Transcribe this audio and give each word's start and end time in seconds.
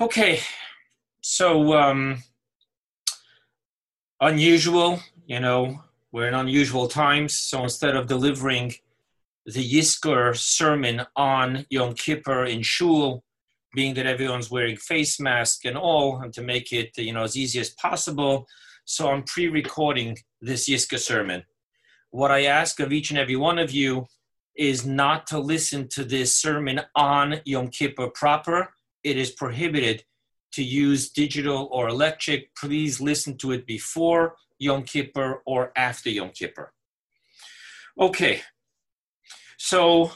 Okay, 0.00 0.40
so 1.20 1.72
um, 1.74 2.20
unusual, 4.20 4.98
you 5.24 5.38
know, 5.38 5.84
we're 6.10 6.26
in 6.26 6.34
unusual 6.34 6.88
times. 6.88 7.36
So 7.36 7.62
instead 7.62 7.94
of 7.94 8.08
delivering 8.08 8.74
the 9.46 9.64
Yizkor 9.64 10.36
sermon 10.36 11.02
on 11.14 11.64
Yom 11.70 11.94
Kippur 11.94 12.44
in 12.44 12.62
Shul, 12.62 13.22
being 13.72 13.94
that 13.94 14.06
everyone's 14.06 14.50
wearing 14.50 14.76
face 14.76 15.20
mask 15.20 15.64
and 15.64 15.78
all, 15.78 16.20
and 16.22 16.34
to 16.34 16.42
make 16.42 16.72
it 16.72 16.98
you 16.98 17.12
know 17.12 17.22
as 17.22 17.36
easy 17.36 17.60
as 17.60 17.70
possible, 17.70 18.48
so 18.84 19.12
I'm 19.12 19.22
pre-recording 19.22 20.18
this 20.40 20.68
Yizkor 20.68 20.98
sermon. 20.98 21.44
What 22.10 22.32
I 22.32 22.46
ask 22.46 22.80
of 22.80 22.92
each 22.92 23.10
and 23.10 23.18
every 23.18 23.36
one 23.36 23.60
of 23.60 23.70
you 23.70 24.06
is 24.56 24.84
not 24.84 25.28
to 25.28 25.38
listen 25.38 25.86
to 25.90 26.04
this 26.04 26.36
sermon 26.36 26.80
on 26.96 27.36
Yom 27.44 27.68
Kippur 27.68 28.08
proper. 28.08 28.74
It 29.04 29.16
is 29.16 29.30
prohibited 29.30 30.04
to 30.52 30.64
use 30.64 31.10
digital 31.10 31.68
or 31.70 31.88
electric. 31.88 32.54
Please 32.56 33.00
listen 33.00 33.36
to 33.38 33.52
it 33.52 33.66
before 33.66 34.36
Yom 34.58 34.82
Kippur 34.82 35.42
or 35.44 35.72
after 35.76 36.10
Yom 36.10 36.30
Kippur. 36.30 36.72
Okay, 38.00 38.40
so 39.58 40.10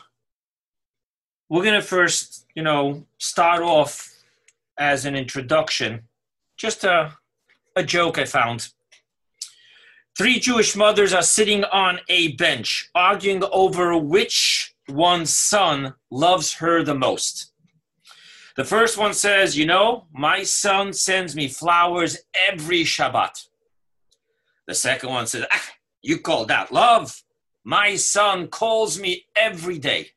we're 1.48 1.62
going 1.62 1.80
to 1.80 1.87
first, 1.87 2.46
you 2.55 2.62
know, 2.62 3.06
start 3.19 3.62
off 3.62 4.12
as 4.79 5.05
an 5.05 5.15
introduction. 5.15 6.02
Just 6.57 6.84
a, 6.84 7.16
a 7.77 7.82
joke 7.82 8.18
I 8.18 8.24
found. 8.24 8.68
Three 10.16 10.41
Jewish 10.41 10.74
mothers 10.74 11.15
are 11.15 11.23
sitting 11.23 11.62
on 11.65 12.01
a 12.09 12.32
bench 12.32 12.91
arguing 12.95 13.45
over 13.52 13.96
which 13.96 14.74
one's 14.88 15.37
son 15.37 15.95
loves 16.10 16.55
her 16.55 16.82
the 16.82 16.95
most. 16.95 17.52
The 18.58 18.64
first 18.64 18.98
one 18.98 19.14
says, 19.14 19.56
You 19.56 19.66
know, 19.66 20.08
my 20.12 20.42
son 20.42 20.92
sends 20.92 21.37
me 21.37 21.46
flowers 21.46 22.18
every 22.51 22.82
Shabbat. 22.82 23.46
The 24.66 24.74
second 24.74 25.10
one 25.10 25.28
says, 25.28 25.46
ah, 25.48 25.70
You 26.02 26.18
call 26.18 26.45
that 26.46 26.73
love? 26.73 27.23
My 27.62 27.95
son 27.95 28.48
calls 28.48 28.98
me 28.98 29.26
every 29.37 29.78
day. 29.78 30.09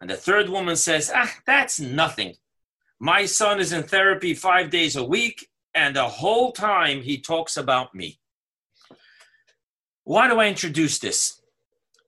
And 0.00 0.08
the 0.08 0.14
third 0.14 0.48
woman 0.48 0.76
says, 0.76 1.10
Ah, 1.12 1.34
that's 1.48 1.80
nothing. 1.80 2.36
My 3.00 3.26
son 3.26 3.58
is 3.58 3.72
in 3.72 3.82
therapy 3.82 4.32
five 4.32 4.70
days 4.70 4.94
a 4.94 5.02
week, 5.02 5.48
and 5.74 5.96
the 5.96 6.08
whole 6.08 6.52
time 6.52 7.02
he 7.02 7.20
talks 7.20 7.56
about 7.56 7.92
me. 7.92 8.20
Why 10.04 10.28
do 10.28 10.38
I 10.38 10.46
introduce 10.46 11.00
this? 11.00 11.39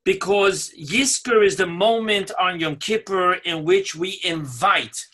Because 0.05 0.73
Yizkor 0.79 1.45
is 1.45 1.57
the 1.57 1.67
moment 1.67 2.33
on 2.39 2.59
Yom 2.59 2.77
Kippur 2.77 3.35
in 3.35 3.65
which 3.65 3.95
we 3.95 4.21
invite 4.25 5.07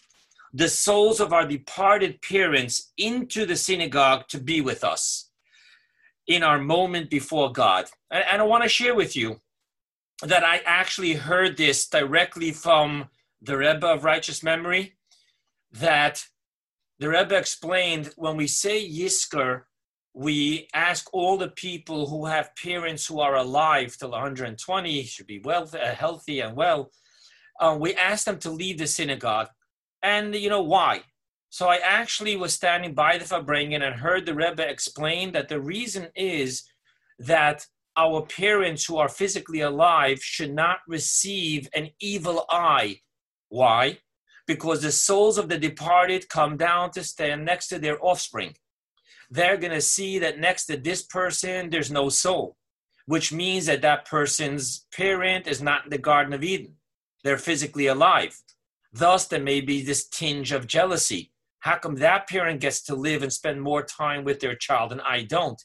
the 0.52 0.68
souls 0.68 1.20
of 1.20 1.32
our 1.32 1.46
departed 1.46 2.22
parents 2.22 2.92
into 2.96 3.44
the 3.44 3.56
synagogue 3.56 4.26
to 4.28 4.38
be 4.38 4.60
with 4.60 4.82
us 4.82 5.30
in 6.26 6.42
our 6.42 6.58
moment 6.58 7.10
before 7.10 7.52
God. 7.52 7.86
And, 8.10 8.24
and 8.30 8.42
I 8.42 8.44
want 8.44 8.62
to 8.62 8.68
share 8.68 8.94
with 8.94 9.14
you 9.16 9.40
that 10.22 10.44
I 10.44 10.60
actually 10.64 11.14
heard 11.14 11.56
this 11.56 11.86
directly 11.86 12.50
from 12.52 13.08
the 13.40 13.56
Rebbe 13.56 13.86
of 13.86 14.04
Righteous 14.04 14.42
Memory, 14.42 14.94
that 15.72 16.24
the 16.98 17.08
Rebbe 17.08 17.36
explained 17.36 18.12
when 18.16 18.36
we 18.36 18.46
say 18.46 18.88
Yizkor, 18.88 19.62
we 20.18 20.66
ask 20.74 21.08
all 21.12 21.36
the 21.36 21.50
people 21.50 22.08
who 22.08 22.26
have 22.26 22.56
parents 22.56 23.06
who 23.06 23.20
are 23.20 23.36
alive 23.36 23.96
till 23.96 24.10
120, 24.10 25.04
should 25.04 25.28
be 25.28 25.38
well, 25.44 25.70
uh, 25.72 25.94
healthy 25.94 26.40
and 26.40 26.56
well. 26.56 26.90
Uh, 27.60 27.76
we 27.78 27.94
ask 27.94 28.24
them 28.24 28.40
to 28.40 28.50
leave 28.50 28.78
the 28.78 28.86
synagogue. 28.88 29.46
And 30.02 30.34
you 30.34 30.50
know 30.50 30.62
why? 30.62 31.02
So 31.50 31.68
I 31.68 31.76
actually 31.84 32.34
was 32.34 32.52
standing 32.52 32.94
by 32.94 33.16
the 33.16 33.24
Farbrengen 33.24 33.86
and 33.86 33.94
heard 33.94 34.26
the 34.26 34.34
Rebbe 34.34 34.68
explain 34.68 35.30
that 35.32 35.48
the 35.48 35.60
reason 35.60 36.08
is 36.16 36.64
that 37.20 37.64
our 37.96 38.26
parents 38.26 38.84
who 38.84 38.96
are 38.96 39.08
physically 39.08 39.60
alive 39.60 40.20
should 40.20 40.52
not 40.52 40.78
receive 40.88 41.68
an 41.74 41.90
evil 42.00 42.44
eye. 42.50 43.02
Why? 43.50 43.98
Because 44.48 44.82
the 44.82 44.90
souls 44.90 45.38
of 45.38 45.48
the 45.48 45.58
departed 45.58 46.28
come 46.28 46.56
down 46.56 46.90
to 46.92 47.04
stand 47.04 47.44
next 47.44 47.68
to 47.68 47.78
their 47.78 48.04
offspring 48.04 48.56
they're 49.30 49.56
going 49.56 49.72
to 49.72 49.80
see 49.80 50.18
that 50.20 50.38
next 50.38 50.66
to 50.66 50.76
this 50.76 51.02
person, 51.02 51.70
there's 51.70 51.90
no 51.90 52.08
soul, 52.08 52.56
which 53.06 53.32
means 53.32 53.66
that 53.66 53.82
that 53.82 54.06
person's 54.06 54.86
parent 54.94 55.46
is 55.46 55.62
not 55.62 55.84
in 55.84 55.90
the 55.90 55.98
Garden 55.98 56.32
of 56.32 56.42
Eden. 56.42 56.76
They're 57.24 57.38
physically 57.38 57.86
alive. 57.86 58.40
Thus, 58.92 59.26
there 59.26 59.42
may 59.42 59.60
be 59.60 59.82
this 59.82 60.08
tinge 60.08 60.52
of 60.52 60.66
jealousy. 60.66 61.32
How 61.60 61.76
come 61.76 61.96
that 61.96 62.28
parent 62.28 62.60
gets 62.60 62.82
to 62.84 62.94
live 62.94 63.22
and 63.22 63.32
spend 63.32 63.60
more 63.60 63.82
time 63.82 64.24
with 64.24 64.40
their 64.40 64.54
child 64.54 64.92
and 64.92 65.02
I 65.02 65.22
don't? 65.22 65.62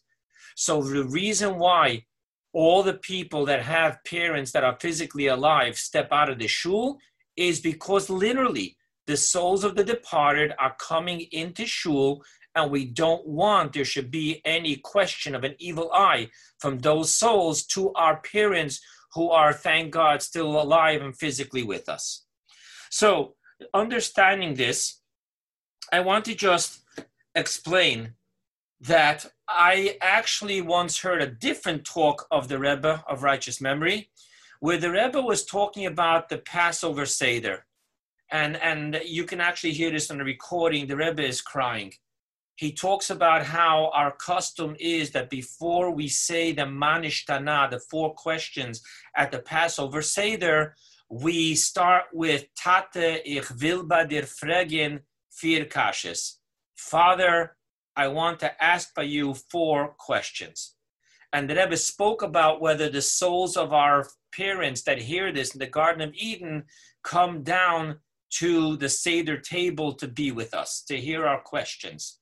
So, 0.55 0.81
the 0.81 1.05
reason 1.05 1.57
why 1.57 2.05
all 2.51 2.83
the 2.83 2.95
people 2.95 3.45
that 3.45 3.63
have 3.63 4.03
parents 4.05 4.51
that 4.51 4.63
are 4.63 4.77
physically 4.79 5.27
alive 5.27 5.77
step 5.77 6.09
out 6.11 6.29
of 6.29 6.39
the 6.39 6.47
shul 6.47 6.97
is 7.35 7.59
because 7.59 8.09
literally 8.09 8.77
the 9.07 9.17
souls 9.17 9.63
of 9.63 9.75
the 9.75 9.83
departed 9.83 10.53
are 10.59 10.75
coming 10.79 11.21
into 11.31 11.65
shul 11.65 12.23
and 12.55 12.71
we 12.71 12.85
don't 12.85 13.25
want 13.27 13.73
there 13.73 13.85
should 13.85 14.11
be 14.11 14.41
any 14.45 14.75
question 14.75 15.35
of 15.35 15.43
an 15.43 15.55
evil 15.59 15.91
eye 15.93 16.29
from 16.59 16.79
those 16.79 17.11
souls 17.11 17.63
to 17.63 17.91
our 17.93 18.17
parents 18.21 18.79
who 19.13 19.29
are, 19.29 19.53
thank 19.53 19.91
God, 19.91 20.21
still 20.21 20.61
alive 20.61 21.01
and 21.01 21.15
physically 21.15 21.63
with 21.63 21.89
us. 21.89 22.25
So, 22.89 23.35
understanding 23.73 24.55
this, 24.55 25.01
I 25.91 25.99
want 25.99 26.25
to 26.25 26.35
just 26.35 26.81
explain 27.35 28.13
that 28.81 29.25
I 29.47 29.97
actually 30.01 30.61
once 30.61 30.99
heard 30.99 31.21
a 31.21 31.27
different 31.27 31.85
talk 31.85 32.27
of 32.31 32.47
the 32.47 32.59
Rebbe 32.59 33.03
of 33.07 33.23
righteous 33.23 33.61
memory, 33.61 34.09
where 34.59 34.77
the 34.77 34.91
Rebbe 34.91 35.21
was 35.21 35.45
talking 35.45 35.85
about 35.85 36.29
the 36.29 36.39
Passover 36.39 37.05
Seder. 37.05 37.65
And, 38.31 38.57
and 38.57 38.99
you 39.05 39.25
can 39.25 39.39
actually 39.39 39.73
hear 39.73 39.91
this 39.91 40.09
on 40.09 40.17
the 40.17 40.23
recording. 40.23 40.87
The 40.87 40.97
Rebbe 40.97 41.23
is 41.23 41.41
crying 41.41 41.93
he 42.55 42.71
talks 42.71 43.09
about 43.09 43.45
how 43.45 43.89
our 43.93 44.11
custom 44.11 44.75
is 44.79 45.11
that 45.11 45.29
before 45.29 45.91
we 45.91 46.07
say 46.07 46.51
the 46.51 46.63
manishtana, 46.63 47.69
the 47.69 47.79
four 47.79 48.13
questions 48.13 48.81
at 49.15 49.31
the 49.31 49.39
Passover 49.39 50.01
Seder, 50.01 50.75
we 51.09 51.55
start 51.55 52.03
with 52.13 52.45
Tate 52.55 53.21
ich 53.25 53.49
will 53.61 53.83
bei 53.83 54.05
dir 54.05 54.23
fragen 54.23 55.01
vier 55.31 55.65
kashes. 55.65 56.39
Father, 56.75 57.55
I 57.95 58.07
want 58.07 58.39
to 58.39 58.63
ask 58.63 58.93
by 58.93 59.03
you 59.03 59.33
four 59.33 59.95
questions. 59.97 60.75
And 61.31 61.49
the 61.49 61.55
Rebbe 61.55 61.77
spoke 61.77 62.21
about 62.21 62.61
whether 62.61 62.89
the 62.89 63.01
souls 63.01 63.57
of 63.57 63.73
our 63.73 64.07
parents 64.35 64.83
that 64.83 64.99
hear 64.99 65.31
this 65.31 65.53
in 65.55 65.59
the 65.59 65.67
Garden 65.67 66.01
of 66.01 66.13
Eden 66.13 66.65
come 67.03 67.43
down 67.43 67.99
to 68.31 68.77
the 68.77 68.89
Seder 68.89 69.37
table 69.37 69.93
to 69.93 70.07
be 70.07 70.31
with 70.31 70.53
us, 70.53 70.83
to 70.87 70.99
hear 70.99 71.27
our 71.27 71.41
questions. 71.41 72.19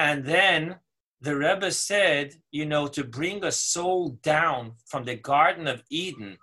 And 0.00 0.24
then 0.24 0.76
the 1.20 1.36
Rebbe 1.36 1.70
said, 1.70 2.36
you 2.50 2.64
know, 2.64 2.86
to 2.86 3.04
bring 3.04 3.44
a 3.44 3.52
soul 3.52 4.18
down 4.22 4.76
from 4.86 5.04
the 5.04 5.14
Garden 5.14 5.66
of 5.66 5.82
Eden 5.90 6.38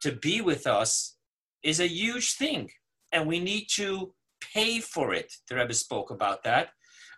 to 0.00 0.12
be 0.12 0.40
with 0.40 0.66
us 0.66 1.16
is 1.62 1.78
a 1.78 1.86
huge 1.86 2.32
thing. 2.36 2.70
And 3.12 3.28
we 3.28 3.38
need 3.38 3.66
to 3.72 4.14
pay 4.54 4.80
for 4.80 5.12
it. 5.12 5.30
The 5.46 5.56
Rebbe 5.56 5.74
spoke 5.74 6.10
about 6.10 6.42
that. 6.44 6.70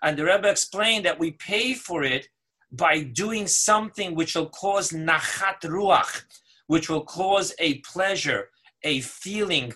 And 0.02 0.18
the 0.18 0.24
Rebbe 0.24 0.50
explained 0.50 1.04
that 1.04 1.20
we 1.20 1.30
pay 1.30 1.74
for 1.74 2.02
it 2.02 2.26
by 2.72 3.04
doing 3.04 3.46
something 3.46 4.16
which 4.16 4.34
will 4.34 4.48
cause 4.48 4.90
nachat 4.90 5.60
ruach, 5.62 6.24
which 6.66 6.90
will 6.90 7.04
cause 7.04 7.54
a 7.60 7.78
pleasure, 7.92 8.48
a 8.82 9.00
feeling 9.00 9.72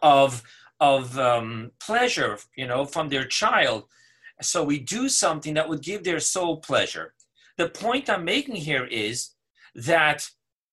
of, 0.00 0.42
of 0.80 1.18
um, 1.18 1.72
pleasure, 1.78 2.38
you 2.56 2.66
know, 2.66 2.86
from 2.86 3.10
their 3.10 3.26
child 3.26 3.84
so 4.40 4.64
we 4.64 4.78
do 4.78 5.08
something 5.08 5.54
that 5.54 5.68
would 5.68 5.82
give 5.82 6.04
their 6.04 6.20
soul 6.20 6.58
pleasure. 6.58 7.14
The 7.56 7.68
point 7.68 8.10
I'm 8.10 8.24
making 8.24 8.56
here 8.56 8.84
is 8.86 9.30
that 9.74 10.28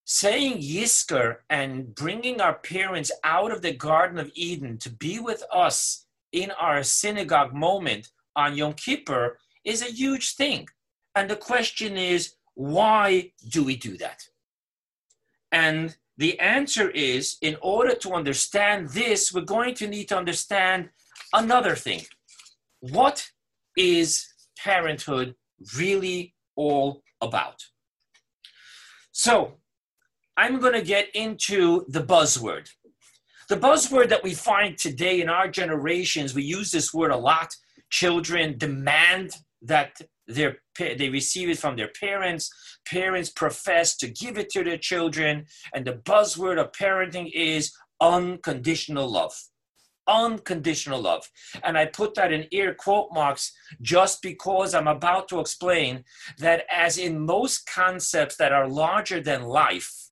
saying 0.06 0.60
Yizkor 0.60 1.38
and 1.50 1.94
bringing 1.94 2.42
our 2.42 2.56
parents 2.56 3.12
out 3.24 3.52
of 3.52 3.62
the 3.62 3.74
Garden 3.74 4.18
of 4.18 4.32
Eden 4.34 4.78
to 4.80 4.90
be 4.90 5.20
with 5.20 5.44
us 5.52 6.06
in 6.32 6.52
our 6.52 6.84
synagogue 6.84 7.54
moment 7.54 8.10
on 8.36 8.56
Yom 8.56 8.74
Kippur 8.74 9.38
is 9.64 9.82
a 9.82 9.92
huge 9.92 10.36
thing. 10.36 10.68
And 11.16 11.30
the 11.30 11.36
question 11.36 11.98
is, 11.98 12.34
why 12.56 13.32
do 13.50 13.64
we 13.64 13.76
do 13.76 13.98
that? 13.98 14.28
And 15.52 15.96
the 16.18 16.40
answer 16.40 16.90
is 16.90 17.38
in 17.42 17.58
order 17.62 17.96
to 17.96 18.14
understand 18.14 18.90
this, 18.90 19.34
we're 19.34 19.42
going 19.42 19.76
to 19.76 19.88
need 19.88 20.08
to 20.10 20.18
understand 20.18 20.90
another 21.34 21.76
thing. 21.76 22.02
What 22.80 23.30
is 23.82 24.28
parenthood 24.58 25.36
really 25.76 26.36
all 26.56 27.02
about? 27.20 27.60
So, 29.12 29.58
I'm 30.38 30.60
going 30.60 30.74
to 30.74 30.82
get 30.82 31.08
into 31.14 31.86
the 31.90 32.04
buzzword. 32.04 32.70
The 33.50 33.58
buzzword 33.58 34.10
that 34.10 34.24
we 34.24 34.34
find 34.34 34.78
today 34.78 35.20
in 35.22 35.30
our 35.30 35.48
generations, 35.48 36.34
we 36.34 36.44
use 36.44 36.72
this 36.72 36.94
word 36.94 37.12
a 37.12 37.18
lot. 37.18 37.54
Children 37.90 38.58
demand 38.58 39.32
that 39.62 40.00
their, 40.28 40.58
they 40.80 41.10
receive 41.10 41.50
it 41.50 41.60
from 41.60 41.76
their 41.76 41.92
parents. 42.00 42.50
Parents 42.88 43.30
profess 43.30 43.98
to 43.98 44.08
give 44.08 44.38
it 44.38 44.50
to 44.52 44.64
their 44.64 44.78
children. 44.78 45.46
And 45.74 45.86
the 45.86 46.00
buzzword 46.12 46.60
of 46.60 46.72
parenting 46.72 47.30
is 47.34 47.74
unconditional 48.00 49.10
love 49.10 49.34
unconditional 50.12 51.02
love. 51.02 51.30
And 51.64 51.78
I 51.78 51.86
put 51.86 52.16
that 52.16 52.34
in 52.34 52.48
air 52.52 52.74
quote 52.74 53.10
marks 53.14 53.54
just 53.82 54.22
because 54.22 54.74
I'm 54.74 54.88
about 54.88 55.30
to 55.30 55.40
explain 55.40 56.04
that, 56.40 56.66
as 56.72 56.98
in 56.98 57.26
most 57.26 57.66
concepts 57.68 58.36
that 58.38 58.52
are 58.52 58.68
larger 58.68 59.22
than 59.22 59.44
life, 59.44 60.10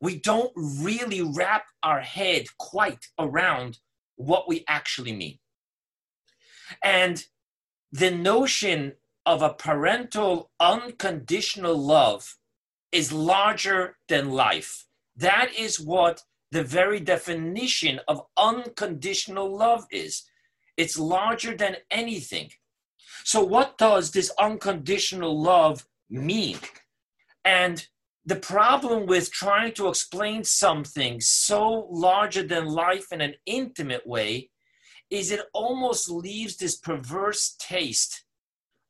we 0.00 0.18
don't 0.18 0.52
really 0.56 1.22
wrap 1.22 1.64
our 1.82 2.00
head 2.00 2.46
quite 2.58 3.06
around 3.18 3.78
what 4.16 4.48
we 4.48 4.64
actually 4.68 5.14
mean. 5.14 5.38
And 6.82 7.24
the 7.92 8.10
notion 8.10 8.94
of 9.24 9.40
a 9.40 9.54
parental 9.54 10.50
unconditional 10.60 11.76
love 11.76 12.36
is 12.92 13.12
larger 13.12 13.96
than 14.08 14.30
life. 14.30 14.86
That 15.16 15.52
is 15.56 15.80
what 15.80 16.22
the 16.54 16.62
very 16.62 17.00
definition 17.00 18.00
of 18.06 18.22
unconditional 18.36 19.54
love 19.54 19.86
is. 19.90 20.22
It's 20.76 20.96
larger 20.96 21.56
than 21.56 21.76
anything. 21.90 22.50
So, 23.24 23.42
what 23.42 23.76
does 23.76 24.12
this 24.12 24.30
unconditional 24.38 25.40
love 25.40 25.84
mean? 26.08 26.58
And 27.44 27.84
the 28.24 28.36
problem 28.36 29.06
with 29.06 29.32
trying 29.32 29.72
to 29.74 29.88
explain 29.88 30.44
something 30.44 31.20
so 31.20 31.88
larger 31.90 32.44
than 32.44 32.66
life 32.66 33.06
in 33.10 33.20
an 33.20 33.34
intimate 33.46 34.06
way 34.06 34.50
is 35.10 35.32
it 35.32 35.40
almost 35.52 36.08
leaves 36.08 36.56
this 36.56 36.76
perverse 36.76 37.56
taste 37.58 38.24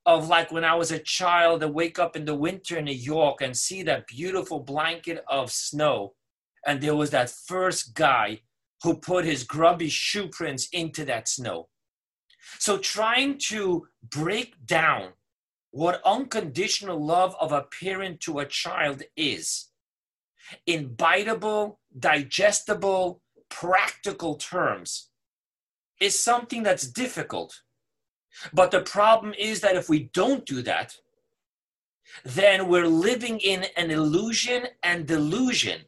of 0.04 0.28
like 0.28 0.52
when 0.52 0.64
I 0.64 0.74
was 0.74 0.92
a 0.92 0.98
child 0.98 1.62
to 1.62 1.68
wake 1.68 1.98
up 1.98 2.14
in 2.14 2.26
the 2.26 2.34
winter 2.34 2.76
in 2.76 2.84
New 2.84 2.92
York 2.92 3.40
and 3.40 3.56
see 3.56 3.82
that 3.84 4.06
beautiful 4.06 4.60
blanket 4.60 5.24
of 5.28 5.50
snow 5.50 6.12
and 6.66 6.80
there 6.80 6.96
was 6.96 7.10
that 7.10 7.30
first 7.30 7.94
guy 7.94 8.40
who 8.82 8.94
put 8.94 9.24
his 9.24 9.44
grubby 9.44 9.88
shoe 9.88 10.28
prints 10.28 10.68
into 10.72 11.04
that 11.04 11.28
snow. 11.28 11.68
So, 12.58 12.78
trying 12.78 13.38
to 13.48 13.86
break 14.02 14.54
down 14.66 15.12
what 15.70 16.02
unconditional 16.04 17.04
love 17.04 17.34
of 17.40 17.52
a 17.52 17.66
parent 17.80 18.20
to 18.20 18.38
a 18.38 18.46
child 18.46 19.02
is 19.16 19.70
in 20.66 20.90
biteable, 20.90 21.78
digestible, 21.98 23.22
practical 23.48 24.36
terms 24.36 25.10
is 26.00 26.22
something 26.22 26.62
that's 26.62 26.86
difficult. 26.86 27.62
But 28.52 28.70
the 28.70 28.82
problem 28.82 29.34
is 29.38 29.60
that 29.60 29.76
if 29.76 29.88
we 29.88 30.10
don't 30.12 30.44
do 30.44 30.62
that, 30.62 30.94
then 32.24 32.68
we're 32.68 32.86
living 32.86 33.38
in 33.38 33.66
an 33.76 33.90
illusion 33.90 34.66
and 34.82 35.06
delusion 35.06 35.82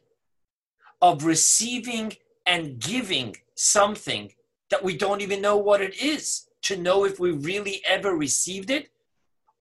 of 1.01 1.23
receiving 1.23 2.13
and 2.45 2.79
giving 2.79 3.35
something 3.55 4.31
that 4.69 4.83
we 4.83 4.97
don't 4.97 5.21
even 5.21 5.41
know 5.41 5.57
what 5.57 5.81
it 5.81 6.01
is 6.01 6.47
to 6.63 6.77
know 6.77 7.05
if 7.05 7.19
we 7.19 7.31
really 7.31 7.81
ever 7.85 8.15
received 8.15 8.69
it 8.69 8.89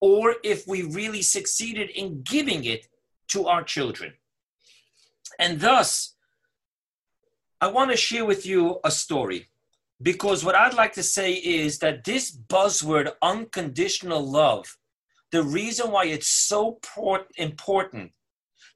or 0.00 0.36
if 0.42 0.66
we 0.66 0.82
really 0.82 1.22
succeeded 1.22 1.90
in 1.90 2.22
giving 2.22 2.64
it 2.64 2.88
to 3.28 3.46
our 3.46 3.62
children. 3.62 4.12
And 5.38 5.60
thus, 5.60 6.14
I 7.60 7.68
want 7.68 7.90
to 7.90 7.96
share 7.96 8.24
with 8.24 8.46
you 8.46 8.80
a 8.84 8.90
story 8.90 9.48
because 10.02 10.44
what 10.44 10.54
I'd 10.54 10.74
like 10.74 10.92
to 10.94 11.02
say 11.02 11.32
is 11.32 11.78
that 11.78 12.04
this 12.04 12.36
buzzword, 12.36 13.12
unconditional 13.22 14.24
love, 14.24 14.76
the 15.32 15.42
reason 15.42 15.90
why 15.90 16.04
it's 16.06 16.28
so 16.28 16.78
important 17.36 18.12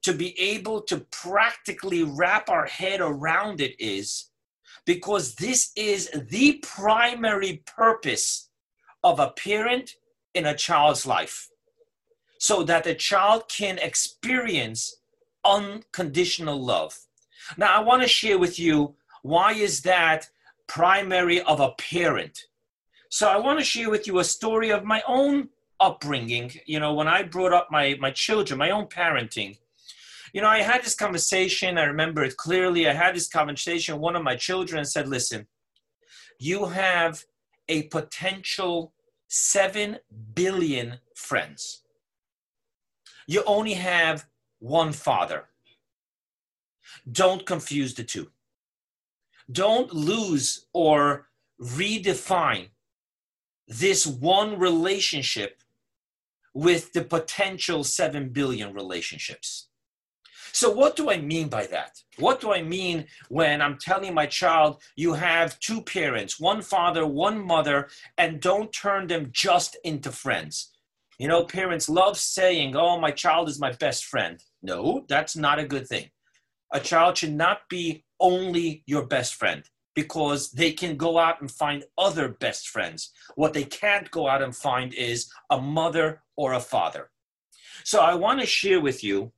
to 0.03 0.13
be 0.13 0.39
able 0.41 0.81
to 0.83 0.99
practically 1.11 2.03
wrap 2.03 2.49
our 2.49 2.67
head 2.67 3.01
around 3.01 3.61
it 3.61 3.75
is 3.79 4.31
because 4.87 5.35
this 5.35 5.73
is 5.77 6.11
the 6.31 6.55
primary 6.63 7.63
purpose 7.67 8.49
of 9.05 9.21
a 9.21 9.31
parent 9.31 9.97
in 10.35 10.47
a 10.47 10.57
child's 10.57 11.07
life 11.07 11.49
so 12.39 12.63
that 12.63 12.85
the 12.85 12.95
child 12.95 13.45
can 13.49 13.79
experience 13.79 14.97
unconditional 15.45 16.63
love. 16.63 16.99
Now 17.57 17.75
i 17.75 17.81
want 17.81 18.03
to 18.03 18.09
share 18.09 18.39
with 18.39 18.59
you 18.59 18.95
why 19.23 19.53
is 19.53 19.83
that 19.83 20.29
primary 20.67 21.43
of 21.43 21.61
a 21.61 21.73
parent. 21.73 22.47
So 23.11 23.29
i 23.29 23.37
want 23.37 23.59
to 23.59 23.65
share 23.65 23.91
with 23.91 24.07
you 24.07 24.19
a 24.19 24.25
story 24.25 24.71
of 24.71 24.85
my 24.85 25.03
own 25.07 25.51
upbringing. 25.79 26.53
You 26.67 26.81
know 26.81 26.95
when 26.95 27.09
i 27.09 27.23
brought 27.23 27.53
up 27.53 27.69
my 27.71 27.97
my 28.01 28.11
children 28.11 28.59
my 28.59 28.71
own 28.71 28.87
parenting 28.87 29.59
you 30.33 30.41
know, 30.41 30.49
I 30.49 30.63
had 30.63 30.83
this 30.85 30.95
conversation, 30.95 31.79
I 31.79 31.85
remember 31.85 32.23
it 32.25 32.37
clearly. 32.37 32.89
I 32.89 32.93
had 32.93 33.15
this 33.15 33.29
conversation. 33.29 33.99
One 33.99 34.17
of 34.17 34.23
my 34.23 34.37
children 34.37 34.85
said, 34.85 35.09
Listen, 35.09 35.47
you 36.39 36.67
have 36.67 37.25
a 37.69 37.85
potential 37.85 38.93
7 39.29 39.99
billion 40.35 40.99
friends. 41.15 41.83
You 43.27 43.43
only 43.47 43.75
have 43.75 44.27
one 44.59 44.93
father. 44.93 45.45
Don't 47.11 47.47
confuse 47.47 47.95
the 47.95 48.05
two. 48.05 48.31
Don't 49.51 49.93
lose 49.93 50.67
or 50.73 51.29
redefine 51.61 52.69
this 53.67 54.07
one 54.07 54.59
relationship 54.59 55.63
with 56.55 56.93
the 56.93 57.05
potential 57.05 57.85
7 57.85 58.31
billion 58.31 58.75
relationships. 58.75 59.70
So, 60.53 60.71
what 60.71 60.97
do 60.97 61.11
I 61.11 61.19
mean 61.19 61.49
by 61.49 61.67
that? 61.67 61.93
What 62.19 62.41
do 62.41 62.53
I 62.53 62.63
mean 62.63 63.07
when 63.29 63.63
I'm 63.63 63.79
telling 63.79 64.15
my 64.15 64.27
child, 64.27 64.83
you 64.97 65.15
have 65.15 65.59
two 65.61 65.81
parents, 65.83 66.41
one 66.41 66.63
father, 66.63 67.07
one 67.07 67.45
mother, 67.45 67.89
and 68.19 68.41
don't 68.41 68.73
turn 68.73 69.07
them 69.07 69.31
just 69.33 69.77
into 69.85 70.11
friends? 70.11 70.73
You 71.19 71.29
know, 71.29 71.45
parents 71.45 71.89
love 71.89 72.17
saying, 72.17 72.77
oh, 72.77 72.99
my 72.99 73.11
child 73.11 73.49
is 73.49 73.61
my 73.61 73.73
best 73.73 74.07
friend. 74.07 74.43
No, 74.63 75.05
that's 75.09 75.37
not 75.37 75.59
a 75.59 75.67
good 75.67 75.87
thing. 75.87 76.11
A 76.73 76.81
child 76.81 77.19
should 77.19 77.35
not 77.35 77.69
be 77.69 78.05
only 78.21 78.83
your 78.87 79.07
best 79.07 79.35
friend 79.35 79.63
because 79.95 80.51
they 80.53 80.73
can 80.73 80.97
go 80.97 81.19
out 81.19 81.41
and 81.41 81.51
find 81.51 81.85
other 81.99 82.29
best 82.29 82.69
friends. 82.69 83.13
What 83.35 83.53
they 83.53 83.65
can't 83.65 84.11
go 84.11 84.29
out 84.29 84.43
and 84.43 84.55
find 84.57 84.95
is 84.95 85.31
a 85.51 85.61
mother 85.61 86.23
or 86.37 86.55
a 86.55 86.61
father. 86.61 87.11
So, 87.85 88.01
I 88.01 88.15
want 88.15 88.41
to 88.41 88.47
share 88.47 88.81
with 88.81 89.05
you 89.05 89.33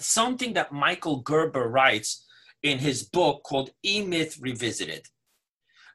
something 0.00 0.52
that 0.54 0.72
Michael 0.72 1.20
Gerber 1.20 1.68
writes 1.68 2.26
in 2.62 2.78
his 2.78 3.02
book 3.02 3.42
called 3.42 3.70
E 3.84 4.04
Myth 4.04 4.38
Revisited. 4.40 5.06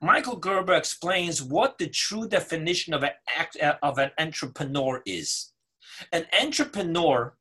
Michael 0.01 0.35
Gerber 0.35 0.75
explains 0.75 1.41
what 1.41 1.77
the 1.77 1.87
true 1.87 2.27
definition 2.27 2.93
of 2.93 3.03
an, 3.03 3.11
act, 3.35 3.57
of 3.81 3.97
an 3.97 4.11
entrepreneur 4.19 5.01
is. 5.05 5.53
An 6.11 6.25
entrepreneur 6.39 7.35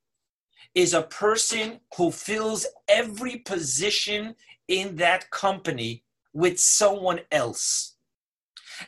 is 0.75 0.95
a 0.95 1.03
person 1.03 1.81
who 1.97 2.11
fills 2.11 2.67
every 2.89 3.39
position 3.39 4.35
in 4.69 4.97
that 4.97 5.31
company 5.31 6.03
with 6.33 6.59
someone 6.59 7.21
else 7.31 7.97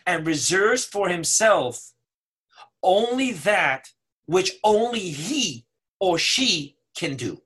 and 0.07 0.27
reserves 0.27 0.85
for 0.85 1.09
himself 1.09 1.93
only 2.83 3.33
that 3.33 3.89
which 4.27 4.53
only 4.63 5.01
he 5.01 5.67
or 5.99 6.19
she 6.19 6.77
can 6.95 7.17
do. 7.17 7.41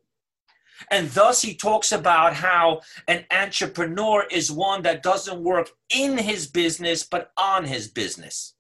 And 0.91 1.11
thus, 1.11 1.43
he 1.43 1.55
talks 1.55 1.93
about 1.93 2.35
how 2.35 2.81
an 3.09 3.25
entrepreneur 3.31 4.25
is 4.31 4.51
one 4.51 4.83
that 4.83 5.03
doesn't 5.03 5.43
work 5.43 5.71
in 5.95 6.19
his 6.19 6.47
business, 6.47 7.03
but 7.03 7.33
on 7.37 7.65
his 7.65 7.89
business. 7.89 8.55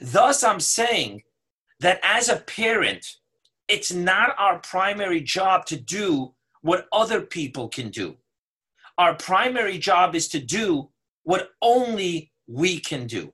Thus, 0.00 0.44
I'm 0.44 0.60
saying 0.60 1.22
that 1.80 2.00
as 2.02 2.28
a 2.28 2.36
parent, 2.36 3.06
it's 3.68 3.92
not 3.92 4.34
our 4.38 4.58
primary 4.58 5.20
job 5.20 5.66
to 5.66 5.76
do 5.76 6.34
what 6.62 6.86
other 6.92 7.20
people 7.20 7.68
can 7.68 7.90
do. 7.90 8.16
Our 8.98 9.14
primary 9.14 9.78
job 9.78 10.14
is 10.14 10.28
to 10.28 10.40
do 10.40 10.90
what 11.22 11.50
only 11.62 12.32
we 12.46 12.78
can 12.80 13.06
do. 13.06 13.32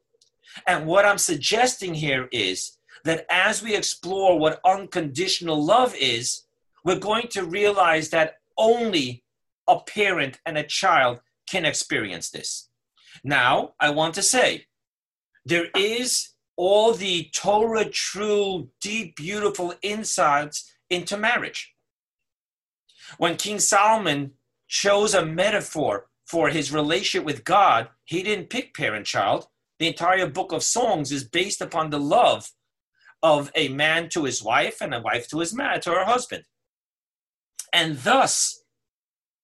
And 0.66 0.86
what 0.86 1.04
I'm 1.04 1.18
suggesting 1.18 1.94
here 1.94 2.28
is 2.32 2.78
that 3.04 3.26
as 3.30 3.62
we 3.62 3.74
explore 3.74 4.38
what 4.38 4.60
unconditional 4.64 5.62
love 5.62 5.94
is, 5.98 6.45
we're 6.86 7.00
going 7.00 7.26
to 7.26 7.44
realize 7.44 8.10
that 8.10 8.36
only 8.56 9.24
a 9.66 9.80
parent 9.80 10.38
and 10.46 10.56
a 10.56 10.62
child 10.62 11.20
can 11.50 11.64
experience 11.64 12.30
this. 12.30 12.68
Now, 13.24 13.74
I 13.80 13.90
want 13.90 14.14
to 14.14 14.22
say 14.22 14.66
there 15.44 15.66
is 15.74 16.30
all 16.56 16.94
the 16.94 17.28
Torah 17.34 17.86
true, 17.86 18.70
deep, 18.80 19.16
beautiful 19.16 19.74
insights 19.82 20.72
into 20.88 21.16
marriage. 21.16 21.74
When 23.18 23.36
King 23.36 23.58
Solomon 23.58 24.34
chose 24.68 25.12
a 25.12 25.26
metaphor 25.26 26.06
for 26.24 26.50
his 26.50 26.72
relationship 26.72 27.26
with 27.26 27.42
God, 27.42 27.88
he 28.04 28.22
didn't 28.22 28.48
pick 28.48 28.74
parent 28.74 29.06
child. 29.06 29.48
The 29.80 29.88
entire 29.88 30.28
book 30.28 30.52
of 30.52 30.62
Songs 30.62 31.10
is 31.10 31.24
based 31.24 31.60
upon 31.60 31.90
the 31.90 32.00
love 32.00 32.52
of 33.24 33.50
a 33.56 33.68
man 33.70 34.08
to 34.10 34.22
his 34.22 34.40
wife 34.40 34.80
and 34.80 34.94
a 34.94 35.00
wife 35.00 35.26
to 35.28 35.40
his 35.40 35.52
man 35.52 35.80
to 35.80 35.90
her 35.90 36.04
husband. 36.04 36.44
And 37.72 37.98
thus, 37.98 38.62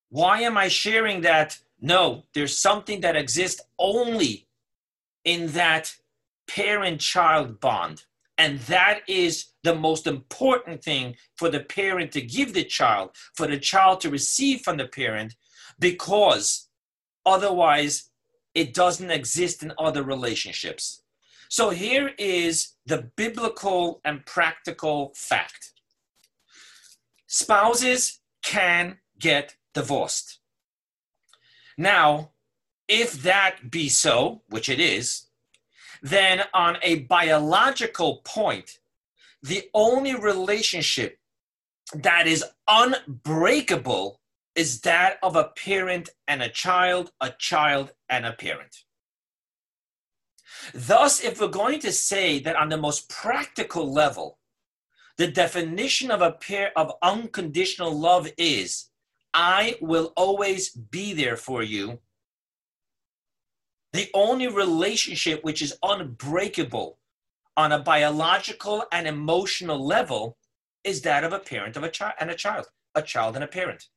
why 0.09 0.41
am 0.41 0.57
I 0.57 0.67
sharing 0.67 1.21
that? 1.21 1.59
No, 1.81 2.23
there's 2.33 2.57
something 2.57 3.01
that 3.01 3.15
exists 3.15 3.61
only 3.77 4.47
in 5.23 5.47
that 5.51 5.95
parent 6.47 7.01
child 7.01 7.59
bond. 7.59 8.03
And 8.37 8.59
that 8.61 9.01
is 9.07 9.47
the 9.63 9.75
most 9.75 10.07
important 10.07 10.83
thing 10.83 11.15
for 11.35 11.49
the 11.49 11.59
parent 11.59 12.11
to 12.13 12.21
give 12.21 12.53
the 12.53 12.63
child, 12.63 13.11
for 13.35 13.47
the 13.47 13.59
child 13.59 14.01
to 14.01 14.09
receive 14.09 14.61
from 14.61 14.77
the 14.77 14.87
parent, 14.87 15.35
because 15.79 16.69
otherwise 17.25 18.09
it 18.55 18.73
doesn't 18.73 19.11
exist 19.11 19.63
in 19.63 19.73
other 19.77 20.03
relationships. 20.03 21.03
So 21.49 21.69
here 21.69 22.11
is 22.17 22.73
the 22.85 23.09
biblical 23.15 24.01
and 24.03 24.25
practical 24.25 25.13
fact 25.15 25.73
spouses 27.33 28.19
can 28.43 28.99
get 29.17 29.55
divorced. 29.73 30.37
Now, 31.75 32.29
if 32.87 33.23
that 33.23 33.71
be 33.71 33.89
so, 33.89 34.43
which 34.49 34.69
it 34.69 34.79
is, 34.79 35.25
then 36.03 36.43
on 36.53 36.77
a 36.83 36.99
biological 36.99 38.21
point, 38.23 38.77
the 39.41 39.63
only 39.73 40.13
relationship 40.13 41.17
that 41.95 42.27
is 42.27 42.45
unbreakable 42.67 44.19
is 44.53 44.81
that 44.81 45.17
of 45.23 45.35
a 45.35 45.45
parent 45.45 46.09
and 46.27 46.43
a 46.43 46.49
child, 46.49 47.13
a 47.19 47.31
child 47.31 47.93
and 48.09 48.27
a 48.27 48.33
parent. 48.33 48.83
Thus, 50.71 51.23
if 51.23 51.41
we're 51.41 51.47
going 51.47 51.79
to 51.79 51.91
say 51.91 52.37
that 52.41 52.55
on 52.55 52.69
the 52.69 52.77
most 52.77 53.09
practical 53.09 53.91
level, 53.91 54.37
the 55.17 55.27
definition 55.27 56.09
of 56.11 56.21
a 56.21 56.31
pair 56.31 56.71
of 56.77 56.93
unconditional 57.01 57.97
love 57.97 58.29
is 58.37 58.89
I 59.33 59.75
will 59.81 60.13
always 60.15 60.69
be 60.69 61.13
there 61.13 61.37
for 61.37 61.63
you. 61.63 61.99
The 63.93 64.09
only 64.13 64.47
relationship 64.47 65.43
which 65.43 65.61
is 65.61 65.77
unbreakable 65.83 66.97
on 67.55 67.71
a 67.71 67.79
biological 67.79 68.85
and 68.91 69.07
emotional 69.07 69.83
level 69.83 70.37
is 70.83 71.01
that 71.01 71.23
of 71.23 71.31
a 71.31 71.39
parent 71.39 71.77
of 71.77 71.83
a 71.83 71.89
child 71.89 72.13
and 72.19 72.31
a 72.31 72.35
child, 72.35 72.65
a 72.95 73.01
child 73.01 73.35
and 73.35 73.43
a 73.43 73.47
parent. 73.47 73.87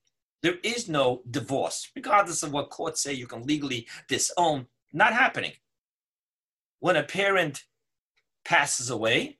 There 0.42 0.56
is 0.62 0.88
no 0.88 1.22
divorce, 1.30 1.90
regardless 1.96 2.42
of 2.42 2.52
what 2.52 2.70
courts 2.70 3.02
say 3.02 3.14
you 3.14 3.26
can 3.26 3.42
legally 3.42 3.86
disown, 4.06 4.66
not 4.92 5.14
happening. 5.14 5.52
When 6.80 6.96
a 6.96 7.02
parent 7.02 7.64
passes 8.44 8.90
away, 8.90 9.38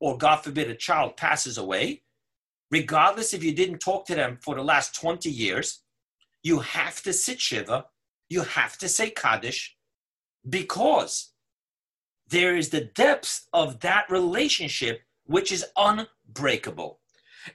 or 0.00 0.18
God 0.18 0.36
forbid 0.36 0.70
a 0.70 0.74
child 0.74 1.16
passes 1.16 1.58
away, 1.58 2.02
regardless 2.70 3.34
if 3.34 3.44
you 3.44 3.52
didn't 3.52 3.78
talk 3.78 4.06
to 4.06 4.14
them 4.14 4.38
for 4.40 4.54
the 4.54 4.64
last 4.64 4.94
20 4.94 5.30
years, 5.30 5.82
you 6.42 6.60
have 6.60 7.02
to 7.02 7.12
sit 7.12 7.40
Shiva, 7.40 7.86
you 8.28 8.42
have 8.42 8.78
to 8.78 8.88
say 8.88 9.10
Kaddish, 9.10 9.76
because 10.48 11.32
there 12.28 12.56
is 12.56 12.70
the 12.70 12.84
depth 12.94 13.46
of 13.52 13.80
that 13.80 14.08
relationship 14.08 15.02
which 15.26 15.52
is 15.52 15.66
unbreakable. 15.76 17.00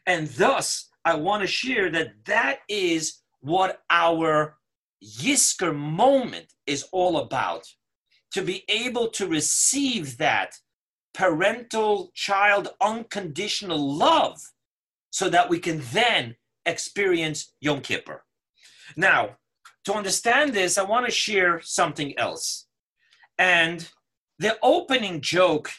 And 0.05 0.27
thus, 0.29 0.89
I 1.03 1.15
want 1.15 1.41
to 1.41 1.47
share 1.47 1.89
that 1.91 2.25
that 2.25 2.59
is 2.69 3.21
what 3.41 3.81
our 3.89 4.57
Yizkor 5.03 5.75
moment 5.75 6.53
is 6.65 6.83
all 6.91 7.17
about. 7.17 7.65
To 8.33 8.41
be 8.41 8.65
able 8.67 9.07
to 9.11 9.27
receive 9.27 10.17
that 10.17 10.55
parental 11.15 12.11
child 12.13 12.69
unconditional 12.81 13.95
love 13.95 14.39
so 15.09 15.29
that 15.29 15.49
we 15.49 15.59
can 15.59 15.81
then 15.93 16.35
experience 16.65 17.53
Yom 17.61 17.81
Kippur. 17.81 18.23
Now, 18.97 19.37
to 19.85 19.93
understand 19.93 20.53
this, 20.53 20.77
I 20.77 20.83
want 20.83 21.05
to 21.05 21.11
share 21.11 21.61
something 21.61 22.17
else. 22.17 22.67
And 23.37 23.89
the 24.39 24.57
opening 24.61 25.21
joke 25.21 25.71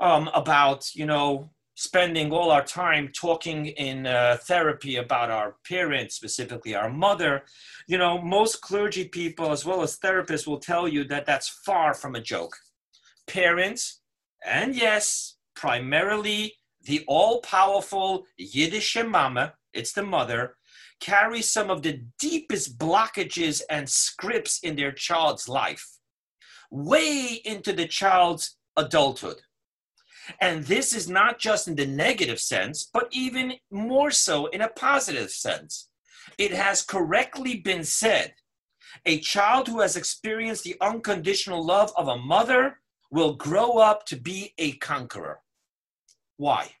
um, 0.00 0.28
about, 0.34 0.94
you 0.94 1.06
know, 1.06 1.50
spending 1.74 2.32
all 2.32 2.50
our 2.50 2.64
time 2.64 3.08
talking 3.14 3.66
in 3.66 4.04
uh, 4.06 4.36
therapy 4.42 4.96
about 4.96 5.30
our 5.30 5.56
parents, 5.66 6.16
specifically 6.16 6.74
our 6.74 6.90
mother, 6.90 7.44
you 7.86 7.96
know, 7.96 8.20
most 8.20 8.60
clergy 8.60 9.06
people 9.06 9.52
as 9.52 9.64
well 9.64 9.82
as 9.82 9.98
therapists 9.98 10.46
will 10.46 10.58
tell 10.58 10.88
you 10.88 11.04
that 11.04 11.24
that's 11.24 11.48
far 11.64 11.94
from 11.94 12.16
a 12.16 12.20
joke. 12.20 12.56
Parents, 13.28 13.97
and 14.44 14.74
yes, 14.74 15.36
primarily 15.54 16.54
the 16.84 17.04
all 17.06 17.40
powerful 17.42 18.24
Yiddish 18.36 18.96
mama, 19.04 19.54
it's 19.72 19.92
the 19.92 20.02
mother, 20.02 20.56
carries 21.00 21.50
some 21.50 21.70
of 21.70 21.82
the 21.82 22.02
deepest 22.18 22.78
blockages 22.78 23.62
and 23.70 23.88
scripts 23.88 24.60
in 24.60 24.76
their 24.76 24.92
child's 24.92 25.48
life, 25.48 25.86
way 26.70 27.40
into 27.44 27.72
the 27.72 27.86
child's 27.86 28.56
adulthood. 28.76 29.40
And 30.40 30.64
this 30.64 30.94
is 30.94 31.08
not 31.08 31.38
just 31.38 31.68
in 31.68 31.74
the 31.74 31.86
negative 31.86 32.38
sense, 32.38 32.88
but 32.92 33.08
even 33.10 33.54
more 33.70 34.10
so 34.10 34.46
in 34.46 34.60
a 34.60 34.68
positive 34.68 35.30
sense. 35.30 35.88
It 36.36 36.52
has 36.52 36.82
correctly 36.82 37.56
been 37.56 37.84
said 37.84 38.34
a 39.06 39.20
child 39.20 39.68
who 39.68 39.80
has 39.80 39.96
experienced 39.96 40.64
the 40.64 40.76
unconditional 40.80 41.64
love 41.64 41.92
of 41.96 42.08
a 42.08 42.16
mother 42.18 42.78
will 43.10 43.34
grow 43.34 43.78
up 43.78 44.06
to 44.06 44.16
be 44.16 44.54
a 44.58 44.72
conqueror. 44.72 45.40
Why? 46.36 46.72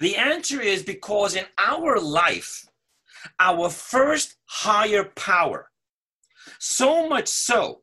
The 0.00 0.16
answer 0.16 0.60
is 0.60 0.82
because 0.82 1.34
in 1.34 1.44
our 1.58 1.98
life, 1.98 2.66
our 3.40 3.68
first 3.68 4.36
higher 4.46 5.04
power, 5.04 5.70
so 6.58 7.08
much 7.08 7.28
so 7.28 7.82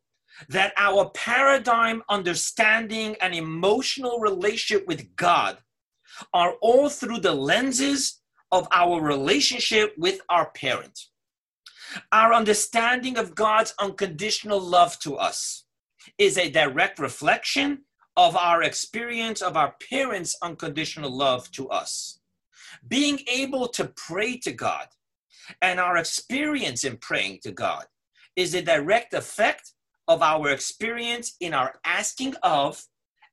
that 0.49 0.73
our 0.77 1.09
paradigm, 1.11 2.01
understanding, 2.09 3.15
and 3.21 3.35
emotional 3.35 4.19
relationship 4.19 4.87
with 4.87 5.15
God 5.15 5.57
are 6.33 6.53
all 6.61 6.89
through 6.89 7.19
the 7.19 7.33
lenses 7.33 8.21
of 8.51 8.67
our 8.71 9.01
relationship 9.01 9.93
with 9.97 10.21
our 10.29 10.51
parent. 10.51 10.99
Our 12.11 12.33
understanding 12.33 13.17
of 13.17 13.35
God's 13.35 13.73
unconditional 13.79 14.59
love 14.59 14.99
to 14.99 15.15
us 15.15 15.62
is 16.23 16.37
a 16.37 16.49
direct 16.49 16.99
reflection 16.99 17.79
of 18.15 18.37
our 18.37 18.63
experience 18.63 19.41
of 19.41 19.57
our 19.57 19.75
parents' 19.89 20.37
unconditional 20.41 21.11
love 21.11 21.51
to 21.51 21.67
us. 21.67 22.21
Being 22.87 23.19
able 23.27 23.67
to 23.69 23.91
pray 24.07 24.37
to 24.37 24.53
God 24.53 24.87
and 25.61 25.81
our 25.81 25.97
experience 25.97 26.85
in 26.85 26.95
praying 26.95 27.39
to 27.43 27.51
God 27.51 27.83
is 28.37 28.55
a 28.55 28.61
direct 28.61 29.13
effect 29.13 29.73
of 30.07 30.21
our 30.21 30.47
experience 30.49 31.35
in 31.41 31.53
our 31.53 31.73
asking 31.83 32.35
of 32.41 32.81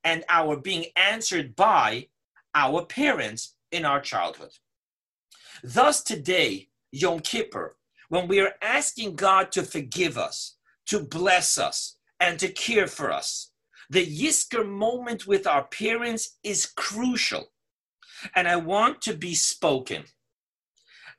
and 0.03 0.25
our 0.29 0.57
being 0.57 0.87
answered 0.97 1.55
by 1.55 2.09
our 2.57 2.85
parents 2.85 3.55
in 3.71 3.85
our 3.85 4.01
childhood. 4.01 4.55
Thus, 5.63 6.03
today, 6.03 6.71
Yom 6.91 7.21
Kippur, 7.21 7.77
when 8.09 8.27
we 8.27 8.41
are 8.41 8.55
asking 8.61 9.15
God 9.15 9.53
to 9.53 9.63
forgive 9.63 10.19
us, 10.19 10.57
to 10.87 10.99
bless 10.99 11.57
us, 11.57 12.00
and 12.21 12.39
to 12.39 12.49
care 12.49 12.87
for 12.87 13.11
us, 13.11 13.51
the 13.89 14.07
Yizkor 14.07 14.69
moment 14.69 15.27
with 15.27 15.47
our 15.47 15.65
parents 15.65 16.39
is 16.45 16.67
crucial. 16.67 17.49
And 18.37 18.47
I 18.47 18.57
want 18.57 19.01
to 19.03 19.15
be 19.15 19.35
spoken. 19.35 20.05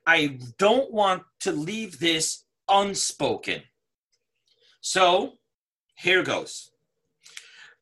I 0.06 0.38
don't 0.58 0.92
want 0.92 1.24
to 1.40 1.52
leave 1.52 1.98
this 1.98 2.44
unspoken. 2.68 3.62
So 4.80 5.34
here 5.96 6.22
goes. 6.22 6.70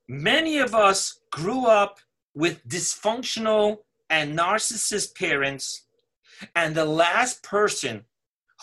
Many 0.08 0.58
of 0.58 0.74
us 0.74 1.20
grew 1.30 1.66
up 1.66 2.00
with 2.34 2.66
dysfunctional 2.66 3.78
and 4.08 4.36
narcissist 4.36 5.14
parents, 5.14 5.86
and 6.56 6.74
the 6.74 6.84
last 6.84 7.42
person 7.42 8.04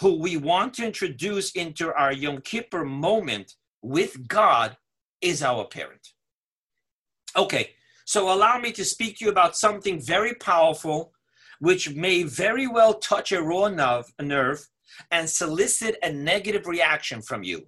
who 0.02 0.20
we 0.20 0.38
want 0.38 0.74
to 0.76 0.86
introduce 0.86 1.52
into 1.52 1.94
our 1.94 2.12
Yom 2.12 2.42
Kippur 2.42 2.84
moment 2.84 3.56
with 3.82 4.28
God 4.28 4.78
is 5.22 5.44
our 5.44 5.66
parent. 5.66 6.14
Okay, 7.36 7.72
so 8.06 8.34
allow 8.34 8.58
me 8.58 8.72
to 8.72 8.86
speak 8.86 9.18
to 9.18 9.26
you 9.26 9.32
about 9.32 9.58
something 9.58 10.02
very 10.02 10.34
powerful, 10.36 11.14
which 11.60 11.94
may 11.94 12.24
very 12.24 12.68
well 12.68 12.96
touch 12.96 13.32
a 13.32 13.42
raw 13.42 13.68
nerve, 13.68 14.68
and 15.12 15.30
solicit 15.30 15.98
a 16.02 16.12
negative 16.12 16.66
reaction 16.66 17.22
from 17.22 17.44
you. 17.44 17.68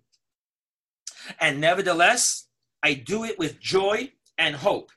And 1.39 1.59
nevertheless, 1.59 2.47
I 2.81 2.93
do 2.93 3.23
it 3.23 3.37
with 3.37 3.59
joy 3.59 4.13
and 4.37 4.55
hope. 4.55 4.91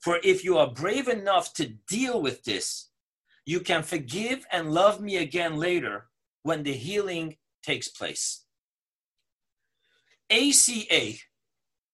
For 0.00 0.20
if 0.22 0.44
you 0.44 0.58
are 0.58 0.70
brave 0.70 1.08
enough 1.08 1.54
to 1.54 1.66
deal 1.88 2.20
with 2.20 2.44
this, 2.44 2.90
you 3.46 3.60
can 3.60 3.82
forgive 3.82 4.46
and 4.52 4.72
love 4.72 5.00
me 5.00 5.16
again 5.16 5.56
later 5.56 6.06
when 6.42 6.62
the 6.62 6.74
healing 6.74 7.36
takes 7.62 7.88
place. 7.88 8.43
ACA 10.30 11.14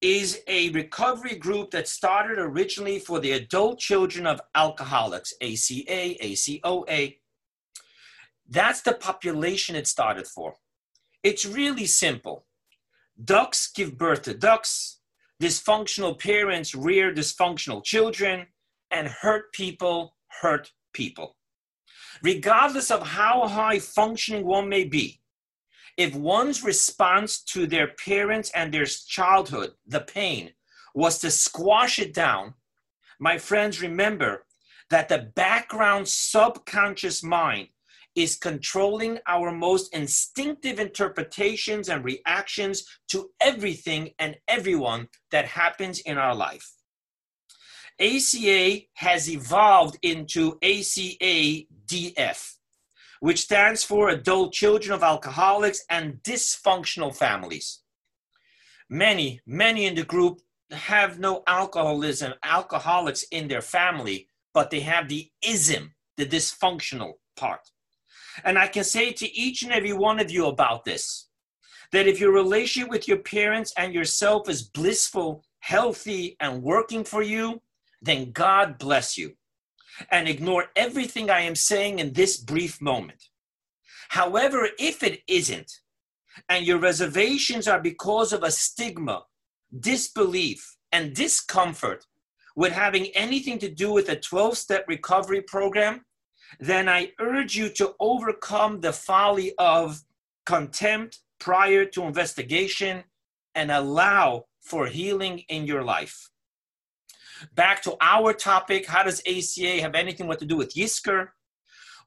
is 0.01 0.41
a 0.47 0.71
recovery 0.71 1.37
group 1.37 1.71
that 1.73 1.89
started 1.89 2.39
originally 2.39 2.99
for 2.99 3.21
the 3.21 3.33
adult 3.33 3.79
children 3.79 4.27
of 4.27 4.41
alcoholics, 4.55 5.33
ACA, 5.43 6.17
ACOA. 6.23 7.17
That's 8.49 8.83
the 8.83 8.95
population 8.95 9.77
it 9.77 9.87
started 9.87 10.27
for. 10.27 10.55
It's 11.23 11.45
really 11.45 11.87
simple. 11.87 12.47
Ducks 13.23 13.71
give 13.73 13.99
birth 13.99 14.23
to 14.23 14.35
ducks, 14.35 15.01
dysfunctional 15.43 16.19
parents 16.19 16.75
rear 16.75 17.13
dysfunctional 17.13 17.85
children, 17.85 18.47
and 18.91 19.09
hurt 19.09 19.53
people 19.53 20.17
hurt 20.41 20.73
people. 20.95 21.37
Regardless 22.23 22.91
of 22.91 23.07
how 23.07 23.47
high 23.47 23.79
functioning 23.79 24.47
one 24.47 24.69
may 24.69 24.85
be, 24.85 25.21
if 26.01 26.15
one's 26.15 26.65
response 26.65 27.43
to 27.43 27.67
their 27.67 27.89
parents 27.89 28.51
and 28.55 28.73
their 28.73 28.87
childhood, 28.87 29.73
the 29.87 30.01
pain, 30.01 30.51
was 30.95 31.19
to 31.19 31.31
squash 31.31 31.99
it 31.99 32.15
down, 32.15 32.55
my 33.19 33.37
friends, 33.37 33.83
remember 33.83 34.47
that 34.89 35.11
the 35.11 35.31
background 35.37 36.09
subconscious 36.09 37.23
mind 37.23 37.69
is 38.15 38.35
controlling 38.35 39.19
our 39.27 39.53
most 39.53 39.95
instinctive 39.95 40.81
interpretations 40.81 41.91
and 41.91 42.03
reactions 42.03 42.87
to 43.09 43.29
everything 43.39 44.11
and 44.19 44.37
everyone 44.49 45.07
that 45.31 45.45
happens 45.45 46.01
in 46.01 46.17
our 46.17 46.35
life. 46.35 46.73
ACA 48.01 48.81
has 48.95 49.29
evolved 49.29 49.99
into 50.01 50.59
ACA 50.63 51.67
DF, 51.85 52.55
which 53.21 53.43
stands 53.43 53.85
for 53.85 54.09
Adult 54.09 54.53
Children 54.53 54.93
of 54.93 55.03
Alcoholics 55.03 55.85
and 55.89 56.15
Dysfunctional 56.23 57.15
Families. 57.15 57.81
Many, 58.89 59.41
many 59.47 59.87
in 59.87 59.95
the 59.95 60.05
group 60.05 60.41
have 60.73 61.19
no 61.19 61.43
alcoholism, 61.47 62.33
alcoholics 62.43 63.23
in 63.31 63.47
their 63.47 63.61
family, 63.61 64.29
but 64.53 64.71
they 64.71 64.81
have 64.81 65.09
the 65.09 65.31
ism, 65.47 65.95
the 66.17 66.27
dysfunctional 66.27 67.13
part. 67.37 67.61
And 68.45 68.59
I 68.59 68.69
can 68.69 68.85
say 68.85 69.13
to 69.13 69.39
each 69.39 69.63
and 69.63 69.73
every 69.73 69.93
one 69.93 70.19
of 70.19 70.31
you 70.31 70.47
about 70.47 70.85
this 70.85 71.29
that 71.93 72.07
if 72.07 72.21
your 72.21 72.33
relationship 72.33 72.89
with 72.89 73.09
your 73.09 73.19
parents 73.19 73.73
and 73.77 73.93
yourself 73.93 74.49
is 74.49 74.63
blissful, 74.63 75.45
healthy, 75.59 76.37
and 76.41 76.63
working 76.63 77.05
for 77.05 77.23
you, 77.23 77.61
then 78.01 78.31
God 78.33 78.79
bless 78.79 79.19
you. 79.19 79.35
And 80.11 80.29
ignore 80.29 80.67
everything 80.77 81.31
I 81.31 81.41
am 81.41 81.55
saying 81.55 81.99
in 81.99 82.13
this 82.13 82.37
brief 82.37 82.81
moment. 82.81 83.25
However, 84.09 84.69
if 84.79 85.03
it 85.03 85.23
isn't, 85.27 85.71
and 86.49 86.67
your 86.67 86.79
reservations 86.79 87.69
are 87.69 87.81
because 87.81 88.33
of 88.33 88.43
a 88.43 88.51
stigma, 88.51 89.25
disbelief, 89.79 90.77
and 90.93 91.15
discomfort 91.15 92.07
with 92.57 92.73
having 92.73 93.07
anything 93.09 93.59
to 93.59 93.71
do 93.71 93.93
with 93.93 94.09
a 94.09 94.17
12 94.17 94.57
step 94.57 94.85
recovery 94.89 95.43
program, 95.43 96.05
then 96.59 96.89
I 96.89 97.13
urge 97.21 97.57
you 97.57 97.69
to 97.71 97.95
overcome 98.01 98.81
the 98.81 98.93
folly 98.93 99.53
of 99.59 100.01
contempt 100.47 101.21
prior 101.39 101.85
to 101.85 102.03
investigation 102.03 103.05
and 103.55 103.71
allow 103.71 104.47
for 104.61 104.87
healing 104.87 105.41
in 105.49 105.67
your 105.67 105.83
life. 105.83 106.30
Back 107.55 107.83
to 107.83 107.97
our 108.01 108.33
topic 108.33 108.87
how 108.87 109.03
does 109.03 109.23
ACA 109.27 109.81
have 109.81 109.95
anything 109.95 110.27
what 110.27 110.39
to 110.41 110.47
do 110.47 110.57
with 110.57 110.75
Yizkor? 110.75 111.29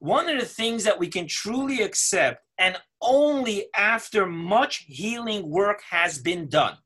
One 0.00 0.28
of 0.28 0.38
the 0.38 0.46
things 0.46 0.84
that 0.84 0.98
we 0.98 1.08
can 1.08 1.26
truly 1.26 1.82
accept, 1.82 2.44
and 2.58 2.76
only 3.00 3.66
after 3.74 4.26
much 4.26 4.84
healing 4.86 5.48
work 5.48 5.82
has 5.90 6.18
been 6.18 6.48
done, 6.48 6.76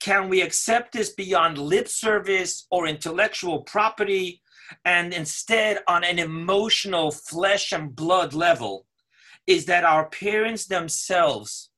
can 0.00 0.28
we 0.28 0.42
accept 0.42 0.92
this 0.92 1.10
beyond 1.10 1.58
lip 1.58 1.88
service 1.88 2.66
or 2.70 2.86
intellectual 2.86 3.62
property 3.62 4.42
and 4.84 5.14
instead 5.14 5.78
on 5.86 6.04
an 6.04 6.18
emotional 6.18 7.10
flesh 7.10 7.72
and 7.72 7.94
blood 7.94 8.34
level 8.34 8.86
is 9.46 9.66
that 9.66 9.84
our 9.84 10.08
parents 10.10 10.66
themselves 10.66 11.70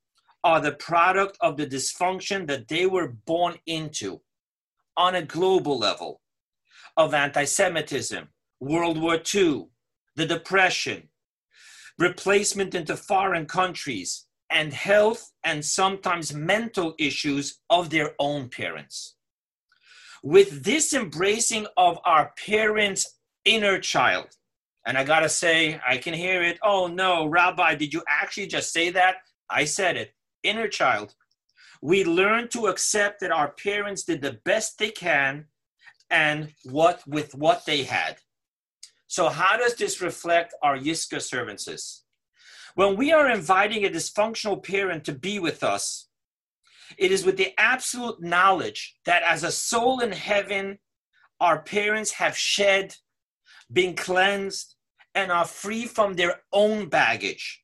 are 0.43 0.61
the 0.61 0.73
product 0.73 1.37
of 1.41 1.57
the 1.57 1.67
dysfunction 1.67 2.47
that 2.47 2.69
they 2.69 2.87
were 2.87 3.09
born 3.27 3.57
into 3.67 4.21
on 4.99 5.15
a 5.15 5.23
global 5.23 5.79
level 5.79 6.21
of 6.99 7.15
anti 7.15 7.45
Semitism, 7.45 8.29
World 8.61 9.01
War 9.01 9.19
II, 9.35 9.69
the 10.17 10.27
Depression, 10.27 11.09
replacement 11.99 12.75
into 12.75 12.97
foreign 12.97 13.47
countries, 13.47 14.27
and 14.51 14.73
health 14.73 15.31
and 15.45 15.65
sometimes 15.65 16.35
mental 16.35 16.95
issues 16.99 17.61
of 17.71 17.91
their 17.91 18.15
own 18.19 18.49
parents 18.49 19.17
with 20.23 20.65
this 20.65 20.93
embracing 20.93 21.67
of 21.77 21.99
our 22.05 22.33
parents' 22.47 23.19
inner 23.45 23.79
child. 23.79 24.27
And 24.87 24.97
I 24.97 25.05
gotta 25.05 25.29
say, 25.29 25.81
I 25.87 25.99
can 25.99 26.15
hear 26.15 26.43
it. 26.43 26.59
Oh 26.63 26.87
no, 26.87 27.27
Rabbi, 27.27 27.75
did 27.75 27.93
you 27.93 28.03
actually 28.09 28.47
just 28.47 28.73
say 28.73 28.91
that? 28.91 29.17
I 29.51 29.65
said 29.65 29.97
it. 29.97 30.13
Inner 30.43 30.69
child. 30.69 31.15
We 31.81 32.05
learn 32.05 32.49
to 32.49 32.67
accept 32.67 33.21
that 33.21 33.31
our 33.31 33.53
parents 33.53 34.05
did 34.05 34.23
the 34.23 34.38
best 34.45 34.79
they 34.79 34.91
can 34.91 35.47
and 36.11 36.53
what 36.64 37.03
with 37.07 37.35
what 37.35 37.67
they 37.67 37.85
had. 37.85 38.19
So, 39.07 39.29
how 39.29 39.57
does 39.57 39.75
this 39.75 40.01
reflect 40.01 40.55
our 40.62 40.77
Yizkor 40.77 41.23
services? 41.23 42.05
When 42.75 42.97
we 42.97 43.12
are 43.12 43.31
inviting 43.31 43.85
a 43.85 43.88
dysfunctional 43.88 44.62
parent 44.62 45.05
to 45.05 45.12
be 45.12 45.38
with 45.38 45.64
us, 45.64 46.09
it 46.97 47.12
is 47.12 47.25
with 47.25 47.37
the 47.37 47.53
absolute 47.59 48.23
knowledge 48.23 48.97
that 49.05 49.23
as 49.23 49.45
a 49.45 49.53
soul 49.53 50.01
in 50.01 50.12
heaven, 50.12 50.79
our 51.41 51.62
parents 51.62 52.12
have 52.12 52.37
shed, 52.37 52.97
been 53.73 53.95
cleansed, 53.95 54.75
and 55.14 55.31
are 55.31 55.45
free 55.45 55.87
from 55.87 56.14
their 56.14 56.43
own 56.53 56.88
baggage, 56.88 57.62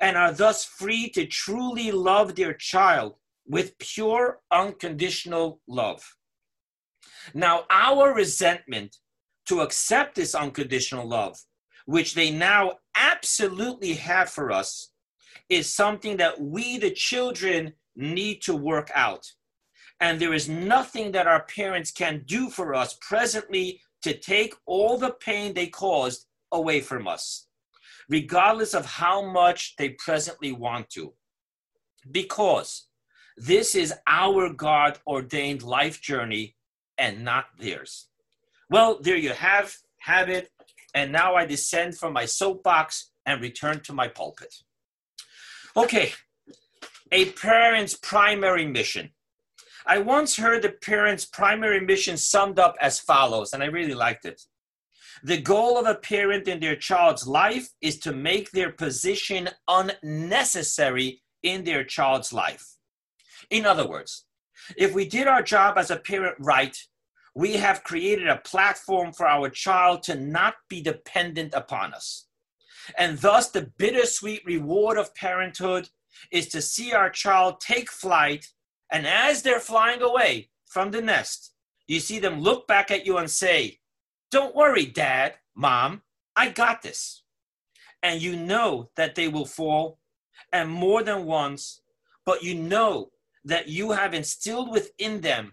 and 0.00 0.16
are 0.16 0.32
thus 0.32 0.64
free 0.64 1.08
to 1.10 1.26
truly 1.26 1.90
love 1.90 2.34
their 2.34 2.54
child 2.54 3.16
with 3.46 3.78
pure, 3.78 4.40
unconditional 4.50 5.60
love. 5.68 6.02
Now, 7.34 7.64
our 7.70 8.14
resentment 8.14 8.96
to 9.46 9.60
accept 9.60 10.14
this 10.14 10.34
unconditional 10.34 11.06
love, 11.06 11.38
which 11.86 12.14
they 12.14 12.30
now 12.30 12.78
absolutely 12.96 13.94
have 13.94 14.30
for 14.30 14.50
us, 14.50 14.90
is 15.48 15.74
something 15.74 16.16
that 16.16 16.40
we, 16.40 16.78
the 16.78 16.90
children, 16.90 17.74
need 17.96 18.40
to 18.42 18.56
work 18.56 18.90
out. 18.94 19.26
And 20.00 20.18
there 20.18 20.34
is 20.34 20.48
nothing 20.48 21.12
that 21.12 21.26
our 21.26 21.44
parents 21.44 21.90
can 21.90 22.22
do 22.26 22.50
for 22.50 22.74
us 22.74 22.96
presently 23.00 23.80
to 24.02 24.18
take 24.18 24.54
all 24.66 24.98
the 24.98 25.12
pain 25.20 25.54
they 25.54 25.66
caused 25.66 26.26
away 26.52 26.80
from 26.80 27.06
us, 27.06 27.46
regardless 28.08 28.74
of 28.74 28.86
how 28.86 29.22
much 29.22 29.74
they 29.76 29.90
presently 29.90 30.52
want 30.52 30.90
to. 30.90 31.14
Because 32.10 32.86
this 33.36 33.74
is 33.74 33.92
our 34.06 34.52
God 34.52 34.98
ordained 35.06 35.62
life 35.62 36.00
journey 36.00 36.56
and 36.98 37.24
not 37.24 37.46
theirs. 37.58 38.08
Well, 38.70 38.98
there 39.00 39.16
you 39.16 39.30
have, 39.30 39.74
have 40.00 40.28
it. 40.28 40.50
And 40.94 41.10
now 41.10 41.34
I 41.34 41.44
descend 41.44 41.98
from 41.98 42.12
my 42.12 42.24
soapbox 42.24 43.10
and 43.26 43.40
return 43.40 43.80
to 43.80 43.92
my 43.92 44.06
pulpit. 44.06 44.54
Okay, 45.76 46.12
a 47.10 47.32
parent's 47.32 47.96
primary 47.96 48.66
mission. 48.66 49.10
I 49.86 49.98
once 49.98 50.36
heard 50.36 50.62
the 50.62 50.70
parent's 50.70 51.24
primary 51.24 51.80
mission 51.80 52.16
summed 52.16 52.58
up 52.58 52.76
as 52.80 53.00
follows, 53.00 53.52
and 53.52 53.62
I 53.62 53.66
really 53.66 53.94
liked 53.94 54.24
it. 54.24 54.40
The 55.24 55.40
goal 55.40 55.78
of 55.78 55.86
a 55.86 55.94
parent 55.94 56.48
in 56.48 56.60
their 56.60 56.76
child's 56.76 57.26
life 57.26 57.68
is 57.80 57.98
to 58.00 58.12
make 58.12 58.50
their 58.50 58.70
position 58.70 59.48
unnecessary 59.68 61.22
in 61.42 61.64
their 61.64 61.84
child's 61.84 62.32
life. 62.32 62.73
In 63.54 63.66
other 63.66 63.86
words, 63.86 64.24
if 64.76 64.94
we 64.94 65.08
did 65.08 65.28
our 65.28 65.40
job 65.40 65.78
as 65.78 65.92
a 65.92 65.96
parent 65.96 66.34
right, 66.40 66.76
we 67.36 67.52
have 67.52 67.84
created 67.84 68.26
a 68.26 68.38
platform 68.38 69.12
for 69.12 69.28
our 69.28 69.48
child 69.48 70.02
to 70.04 70.16
not 70.16 70.54
be 70.68 70.82
dependent 70.82 71.54
upon 71.54 71.94
us. 71.94 72.26
And 72.98 73.16
thus, 73.16 73.50
the 73.50 73.70
bittersweet 73.78 74.44
reward 74.44 74.98
of 74.98 75.14
parenthood 75.14 75.88
is 76.32 76.48
to 76.48 76.60
see 76.60 76.92
our 76.92 77.10
child 77.10 77.60
take 77.60 77.92
flight, 77.92 78.44
and 78.90 79.06
as 79.06 79.42
they're 79.42 79.60
flying 79.60 80.02
away 80.02 80.50
from 80.66 80.90
the 80.90 81.00
nest, 81.00 81.52
you 81.86 82.00
see 82.00 82.18
them 82.18 82.40
look 82.40 82.66
back 82.66 82.90
at 82.90 83.06
you 83.06 83.18
and 83.18 83.30
say, 83.30 83.78
Don't 84.32 84.56
worry, 84.56 84.86
dad, 84.86 85.34
mom, 85.54 86.02
I 86.34 86.48
got 86.48 86.82
this. 86.82 87.22
And 88.02 88.20
you 88.20 88.34
know 88.34 88.90
that 88.96 89.14
they 89.14 89.28
will 89.28 89.46
fall, 89.46 90.00
and 90.52 90.68
more 90.68 91.04
than 91.04 91.24
once, 91.24 91.82
but 92.26 92.42
you 92.42 92.56
know 92.56 93.10
that 93.44 93.68
you 93.68 93.92
have 93.92 94.14
instilled 94.14 94.70
within 94.70 95.20
them 95.20 95.52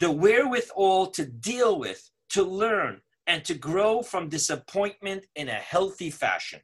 the 0.00 0.10
wherewithal 0.10 1.08
to 1.08 1.26
deal 1.26 1.78
with, 1.78 2.08
to 2.30 2.42
learn, 2.42 3.00
and 3.26 3.44
to 3.44 3.54
grow 3.54 4.02
from 4.02 4.28
disappointment 4.28 5.26
in 5.34 5.48
a 5.48 5.52
healthy 5.52 6.10
fashion. 6.10 6.60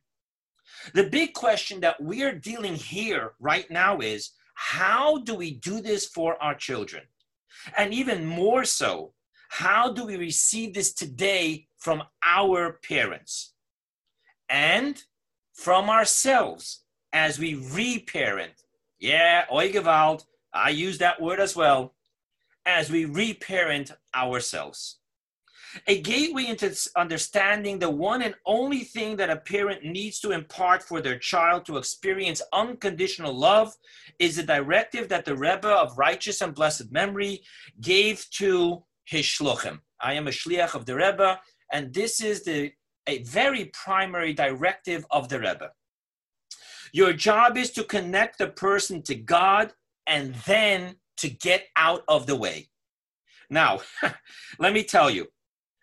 The 0.95 1.05
big 1.05 1.35
question 1.35 1.81
that 1.81 2.03
we're 2.03 2.35
dealing 2.35 2.75
here 2.75 3.33
right 3.41 3.71
now 3.71 3.99
is 3.99 4.31
how 4.55 5.19
do 5.19 5.35
we 5.35 5.55
do 5.55 5.81
this 5.81 6.07
for 6.07 6.41
our 6.43 6.55
children? 6.55 7.05
And 7.77 7.93
even 7.93 8.25
more 8.25 8.65
so, 8.65 9.15
how 9.49 9.93
do 9.93 10.07
we 10.07 10.17
receive 10.17 10.75
this 10.75 10.93
today 10.93 11.69
from 11.79 12.03
our 12.25 12.81
parents 12.87 13.55
and 14.49 15.03
from 15.55 15.91
ourselves 15.91 16.85
as 17.13 17.39
we 17.39 17.55
reparent? 17.55 18.53
Yeah, 18.99 19.45
Oigewald, 19.51 20.25
I 20.55 20.71
use 20.71 20.99
that 20.99 21.21
word 21.21 21.41
as 21.41 21.57
well, 21.57 21.95
as 22.65 22.91
we 22.91 23.05
reparent 23.05 23.93
ourselves. 24.15 24.99
A 25.89 26.01
gateway 26.01 26.47
into 26.47 26.73
understanding 26.97 27.81
the 27.81 27.91
one 27.91 28.23
and 28.23 28.37
only 28.47 28.85
thing 28.85 29.17
that 29.17 29.29
a 29.29 29.37
parent 29.37 29.85
needs 29.85 30.21
to 30.21 30.31
impart 30.31 30.85
for 30.85 31.01
their 31.01 31.19
child 31.19 31.67
to 31.67 31.79
experience 31.79 32.41
unconditional 32.53 33.37
love 33.37 33.75
is 34.21 34.37
the 34.37 34.45
directive 34.45 35.09
that 35.09 35.25
the 35.25 35.37
Rebbe 35.37 35.69
of 35.69 35.99
righteous 35.99 36.41
and 36.43 36.55
blessed 36.55 36.93
memory 36.93 37.43
gave 37.81 38.25
to 38.39 38.85
his 39.05 39.25
shluchim. 39.25 39.81
I 40.01 40.13
am 40.13 40.29
a 40.29 40.31
shliach 40.31 40.75
of 40.75 40.87
the 40.87 40.95
Rebbe, 40.95 41.41
and 41.73 41.93
this 41.93 42.23
is 42.23 42.45
the 42.45 42.73
a 43.07 43.23
very 43.25 43.67
primary 43.67 44.33
directive 44.33 45.05
of 45.11 45.29
the 45.29 45.39
Rebbe. 45.39 45.71
Your 46.93 47.13
job 47.13 47.59
is 47.59 47.71
to 47.73 47.85
connect 47.85 48.39
the 48.39 48.49
person 48.49 49.03
to 49.03 49.15
God 49.15 49.73
and 50.07 50.35
then 50.47 50.97
to 51.19 51.29
get 51.29 51.67
out 51.77 52.03
of 52.09 52.27
the 52.27 52.37
way. 52.37 52.69
Now, 53.51 53.81
let 54.59 54.73
me 54.73 54.85
tell 54.85 55.11
you, 55.11 55.29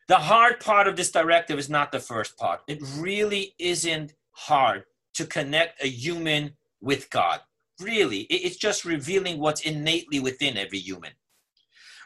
the 0.07 0.17
hard 0.17 0.59
part 0.59 0.87
of 0.87 0.95
this 0.95 1.11
directive 1.11 1.57
is 1.57 1.69
not 1.69 1.91
the 1.91 1.99
first 1.99 2.37
part. 2.37 2.61
It 2.67 2.81
really 2.97 3.55
isn't 3.59 4.13
hard 4.31 4.83
to 5.13 5.25
connect 5.25 5.83
a 5.83 5.87
human 5.87 6.53
with 6.81 7.09
God. 7.09 7.39
Really, 7.79 8.21
it's 8.21 8.57
just 8.57 8.85
revealing 8.85 9.39
what's 9.39 9.61
innately 9.61 10.19
within 10.19 10.57
every 10.57 10.79
human. 10.79 11.11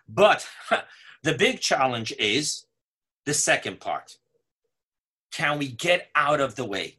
But 0.08 0.48
the 1.24 1.34
big 1.34 1.60
challenge 1.60 2.14
is 2.20 2.66
the 3.26 3.34
second 3.34 3.80
part. 3.80 4.18
Can 5.32 5.58
we 5.58 5.70
get 5.70 6.10
out 6.16 6.40
of 6.40 6.56
the 6.56 6.66
way? 6.66 6.98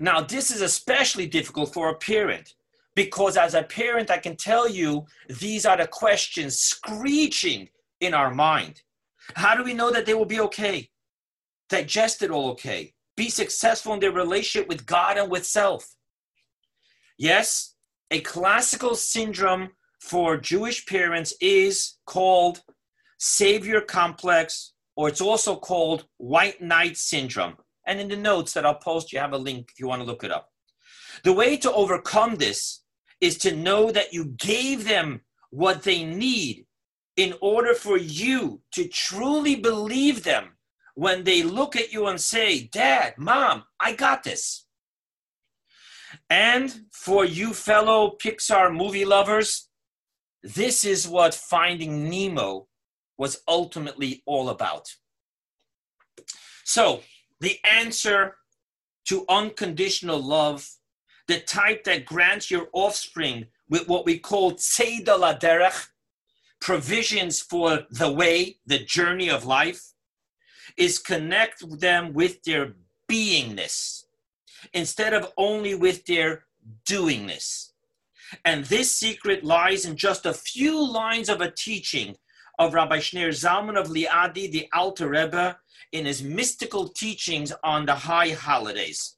Now, 0.00 0.20
this 0.20 0.50
is 0.50 0.60
especially 0.60 1.26
difficult 1.26 1.72
for 1.72 1.88
a 1.88 1.94
parent 1.94 2.54
because, 2.94 3.36
as 3.36 3.54
a 3.54 3.62
parent, 3.62 4.10
I 4.10 4.18
can 4.18 4.36
tell 4.36 4.68
you 4.68 5.04
these 5.28 5.66
are 5.66 5.76
the 5.76 5.86
questions 5.86 6.58
screeching 6.58 7.68
in 8.00 8.14
our 8.14 8.32
mind. 8.32 8.82
How 9.34 9.54
do 9.54 9.64
we 9.64 9.74
know 9.74 9.90
that 9.90 10.06
they 10.06 10.14
will 10.14 10.26
be 10.26 10.40
okay? 10.40 10.88
Digest 11.68 12.22
it 12.22 12.30
all 12.30 12.50
okay? 12.50 12.92
Be 13.16 13.28
successful 13.28 13.94
in 13.94 14.00
their 14.00 14.12
relationship 14.12 14.68
with 14.68 14.86
God 14.86 15.16
and 15.16 15.30
with 15.30 15.46
self? 15.46 15.94
Yes, 17.18 17.74
a 18.10 18.20
classical 18.20 18.94
syndrome 18.94 19.70
for 20.00 20.36
Jewish 20.36 20.84
parents 20.86 21.34
is 21.40 21.94
called 22.06 22.62
savior 23.18 23.80
complex, 23.80 24.74
or 24.96 25.08
it's 25.08 25.20
also 25.20 25.56
called 25.56 26.06
white 26.18 26.60
knight 26.60 26.96
syndrome. 26.96 27.56
And 27.86 28.00
in 28.00 28.08
the 28.08 28.16
notes 28.16 28.52
that 28.52 28.66
I'll 28.66 28.74
post, 28.74 29.12
you 29.12 29.18
have 29.18 29.32
a 29.32 29.38
link 29.38 29.70
if 29.72 29.80
you 29.80 29.86
want 29.86 30.02
to 30.02 30.06
look 30.06 30.24
it 30.24 30.30
up. 30.30 30.50
The 31.22 31.32
way 31.32 31.56
to 31.58 31.72
overcome 31.72 32.36
this 32.36 32.83
is 33.20 33.38
to 33.38 33.54
know 33.54 33.90
that 33.90 34.12
you 34.12 34.26
gave 34.26 34.84
them 34.84 35.20
what 35.50 35.82
they 35.82 36.04
need 36.04 36.66
in 37.16 37.34
order 37.40 37.74
for 37.74 37.96
you 37.96 38.60
to 38.72 38.88
truly 38.88 39.54
believe 39.54 40.24
them 40.24 40.56
when 40.94 41.24
they 41.24 41.42
look 41.42 41.76
at 41.76 41.92
you 41.92 42.06
and 42.06 42.20
say, 42.20 42.68
Dad, 42.72 43.14
Mom, 43.18 43.64
I 43.80 43.94
got 43.94 44.24
this. 44.24 44.66
And 46.30 46.86
for 46.92 47.24
you 47.24 47.52
fellow 47.52 48.16
Pixar 48.22 48.74
movie 48.74 49.04
lovers, 49.04 49.68
this 50.42 50.84
is 50.84 51.08
what 51.08 51.34
Finding 51.34 52.08
Nemo 52.08 52.68
was 53.16 53.42
ultimately 53.48 54.22
all 54.26 54.48
about. 54.48 54.88
So, 56.64 57.00
the 57.40 57.58
answer 57.64 58.36
to 59.06 59.24
unconditional 59.28 60.20
love, 60.20 60.68
the 61.26 61.40
type 61.40 61.84
that 61.84 62.04
grants 62.04 62.50
your 62.50 62.68
offspring 62.72 63.46
with 63.68 63.88
what 63.88 64.04
we 64.04 64.18
call 64.18 64.52
tzeda 64.52 65.18
la 65.18 65.34
derech, 65.34 65.88
provisions 66.60 67.40
for 67.40 67.84
the 67.90 68.10
way, 68.10 68.58
the 68.66 68.78
journey 68.78 69.28
of 69.28 69.44
life, 69.44 69.92
is 70.76 70.98
connect 70.98 71.78
them 71.80 72.12
with 72.12 72.42
their 72.44 72.74
beingness 73.10 74.04
instead 74.72 75.12
of 75.12 75.32
only 75.36 75.74
with 75.74 76.04
their 76.06 76.44
doingness. 76.88 77.72
And 78.44 78.64
this 78.64 78.94
secret 78.94 79.44
lies 79.44 79.84
in 79.84 79.96
just 79.96 80.26
a 80.26 80.32
few 80.32 80.90
lines 80.90 81.28
of 81.28 81.40
a 81.40 81.50
teaching 81.50 82.16
of 82.58 82.74
Rabbi 82.74 82.98
Shneur 82.98 83.28
Zalman 83.28 83.78
of 83.78 83.88
Liadi, 83.88 84.50
the 84.50 84.68
Alter 84.72 85.10
Rebbe, 85.10 85.58
in 85.92 86.06
his 86.06 86.22
mystical 86.22 86.88
teachings 86.88 87.52
on 87.62 87.86
the 87.86 87.94
high 87.94 88.30
holidays. 88.30 89.16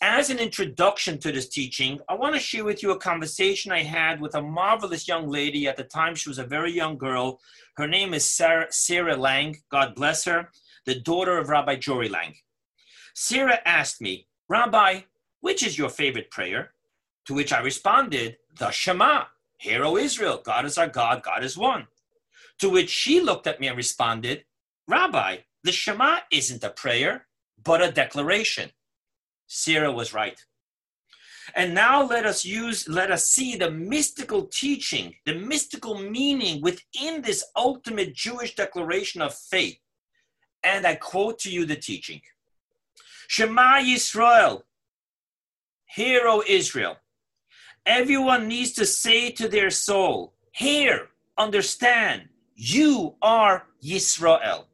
As 0.00 0.30
an 0.30 0.38
introduction 0.38 1.18
to 1.18 1.32
this 1.32 1.48
teaching, 1.48 1.98
I 2.08 2.14
want 2.14 2.36
to 2.36 2.40
share 2.40 2.64
with 2.64 2.84
you 2.84 2.92
a 2.92 2.98
conversation 2.98 3.72
I 3.72 3.82
had 3.82 4.20
with 4.20 4.36
a 4.36 4.42
marvelous 4.42 5.08
young 5.08 5.28
lady. 5.28 5.66
At 5.66 5.76
the 5.76 5.82
time, 5.82 6.14
she 6.14 6.28
was 6.28 6.38
a 6.38 6.44
very 6.44 6.72
young 6.72 6.96
girl. 6.96 7.40
Her 7.76 7.88
name 7.88 8.14
is 8.14 8.30
Sarah, 8.30 8.68
Sarah 8.70 9.16
Lang, 9.16 9.56
God 9.72 9.96
bless 9.96 10.24
her, 10.24 10.50
the 10.86 11.00
daughter 11.00 11.36
of 11.36 11.48
Rabbi 11.48 11.74
Jory 11.76 12.08
Lang. 12.08 12.34
Sarah 13.12 13.58
asked 13.64 14.00
me, 14.00 14.28
Rabbi, 14.48 15.00
which 15.40 15.64
is 15.64 15.76
your 15.76 15.88
favorite 15.88 16.30
prayer? 16.30 16.74
To 17.26 17.34
which 17.34 17.52
I 17.52 17.60
responded, 17.60 18.36
the 18.56 18.70
Shema. 18.70 19.24
Hear, 19.56 19.84
O 19.84 19.96
Israel, 19.96 20.40
God 20.44 20.64
is 20.64 20.78
our 20.78 20.86
God, 20.86 21.24
God 21.24 21.42
is 21.42 21.58
one. 21.58 21.88
To 22.60 22.70
which 22.70 22.90
she 22.90 23.20
looked 23.20 23.48
at 23.48 23.58
me 23.58 23.66
and 23.66 23.76
responded, 23.76 24.44
Rabbi, 24.86 25.38
the 25.64 25.72
Shema 25.72 26.18
isn't 26.30 26.62
a 26.62 26.70
prayer, 26.70 27.26
but 27.64 27.82
a 27.82 27.90
declaration. 27.90 28.70
Sarah 29.48 29.90
was 29.90 30.14
right. 30.14 30.38
And 31.54 31.74
now 31.74 32.06
let 32.06 32.26
us 32.26 32.44
use, 32.44 32.86
let 32.88 33.10
us 33.10 33.24
see 33.24 33.56
the 33.56 33.70
mystical 33.70 34.44
teaching, 34.44 35.14
the 35.24 35.34
mystical 35.34 35.98
meaning 35.98 36.60
within 36.62 37.22
this 37.22 37.44
ultimate 37.56 38.14
Jewish 38.14 38.54
declaration 38.54 39.22
of 39.22 39.34
faith. 39.34 39.78
And 40.62 40.86
I 40.86 40.96
quote 40.96 41.38
to 41.40 41.50
you 41.50 41.64
the 41.64 41.76
teaching 41.76 42.20
Shema 43.28 43.78
Yisrael, 43.78 44.62
Hear, 45.86 46.22
O 46.26 46.42
Israel. 46.46 46.96
Everyone 47.86 48.48
needs 48.48 48.72
to 48.72 48.84
say 48.84 49.30
to 49.30 49.48
their 49.48 49.70
soul, 49.70 50.34
Hear, 50.52 51.08
understand, 51.38 52.28
you 52.54 53.14
are 53.22 53.66
Yisrael. 53.82 54.67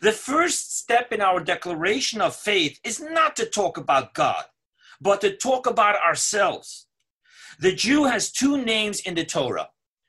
The 0.00 0.12
first 0.12 0.78
step 0.78 1.12
in 1.12 1.20
our 1.20 1.40
declaration 1.40 2.20
of 2.20 2.34
faith 2.34 2.78
is 2.84 3.00
not 3.00 3.36
to 3.36 3.46
talk 3.46 3.78
about 3.78 4.14
God, 4.14 4.44
but 5.00 5.20
to 5.20 5.36
talk 5.36 5.66
about 5.66 6.02
ourselves. 6.02 6.86
The 7.60 7.72
Jew 7.72 8.04
has 8.04 8.32
two 8.32 8.62
names 8.62 9.00
in 9.00 9.14
the 9.14 9.24
Torah 9.24 9.68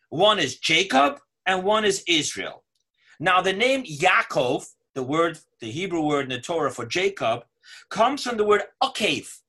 one 0.09 0.39
is 0.39 0.57
Jacob 0.57 1.19
and 1.45 1.63
one 1.63 1.83
is 1.83 2.03
Israel. 2.07 2.63
Now, 3.19 3.41
the 3.41 3.53
name 3.53 3.83
Yaakov, 3.83 4.65
the 4.93 5.03
word, 5.03 5.39
the 5.59 5.71
Hebrew 5.71 6.01
word 6.01 6.23
in 6.23 6.29
the 6.29 6.39
Torah 6.39 6.71
for 6.71 6.85
Jacob, 6.85 7.43
comes 7.89 8.23
from 8.23 8.37
the 8.37 8.45
word 8.45 8.63
Akev, 8.81 9.39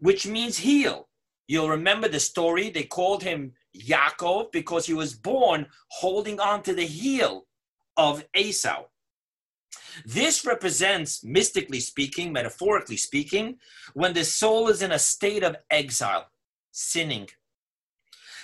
which 0.00 0.26
means 0.26 0.58
heel. 0.58 1.08
You'll 1.46 1.68
remember 1.68 2.08
the 2.08 2.18
story. 2.18 2.70
They 2.70 2.82
called 2.84 3.22
him 3.22 3.52
Yaakov 3.76 4.50
because 4.52 4.86
he 4.86 4.94
was 4.94 5.14
born 5.14 5.66
holding 5.88 6.40
on 6.40 6.62
to 6.64 6.74
the 6.74 6.86
heel 6.86 7.46
of 7.96 8.24
Esau. 8.34 8.84
This 10.04 10.44
represents, 10.44 11.24
mystically 11.24 11.80
speaking, 11.80 12.32
metaphorically 12.32 12.96
speaking, 12.96 13.58
when 13.94 14.12
the 14.12 14.24
soul 14.24 14.68
is 14.68 14.82
in 14.82 14.92
a 14.92 14.98
state 14.98 15.42
of 15.42 15.56
exile, 15.70 16.28
sinning. 16.72 17.28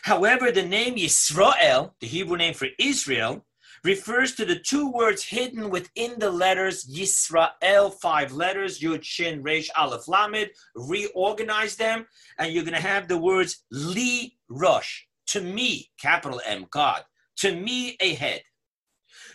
However, 0.02 0.50
the 0.50 0.66
name 0.66 0.96
Yisrael, 0.96 1.92
the 2.00 2.06
Hebrew 2.06 2.36
name 2.36 2.54
for 2.54 2.68
Israel, 2.78 3.44
refers 3.84 4.34
to 4.34 4.44
the 4.44 4.58
two 4.58 4.90
words 4.90 5.24
hidden 5.24 5.70
within 5.70 6.18
the 6.18 6.30
letters 6.30 6.86
Yisrael, 6.86 7.94
five 8.00 8.32
letters, 8.32 8.80
Yud, 8.80 9.02
Shin, 9.02 9.42
Resh, 9.42 9.68
Aleph, 9.76 10.08
Lamed. 10.08 10.50
Reorganize 10.74 11.76
them, 11.76 12.06
and 12.38 12.52
you're 12.52 12.64
going 12.64 12.74
to 12.74 12.80
have 12.80 13.08
the 13.08 13.18
words 13.18 13.64
Li, 13.70 14.36
Rosh, 14.48 15.02
to 15.28 15.40
me, 15.40 15.90
capital 16.00 16.40
M, 16.46 16.66
God, 16.70 17.02
to 17.38 17.54
me, 17.54 17.96
a 18.00 18.14
head. 18.14 18.42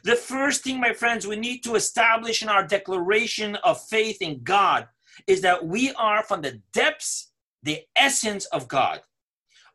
The 0.03 0.15
first 0.15 0.63
thing, 0.63 0.79
my 0.79 0.93
friends, 0.93 1.27
we 1.27 1.35
need 1.35 1.63
to 1.63 1.75
establish 1.75 2.41
in 2.41 2.49
our 2.49 2.65
declaration 2.65 3.55
of 3.57 3.81
faith 3.87 4.21
in 4.21 4.43
God 4.43 4.87
is 5.27 5.41
that 5.41 5.65
we 5.65 5.91
are 5.93 6.23
from 6.23 6.41
the 6.41 6.61
depths, 6.73 7.31
the 7.63 7.81
essence 7.95 8.45
of 8.45 8.67
God. 8.67 9.01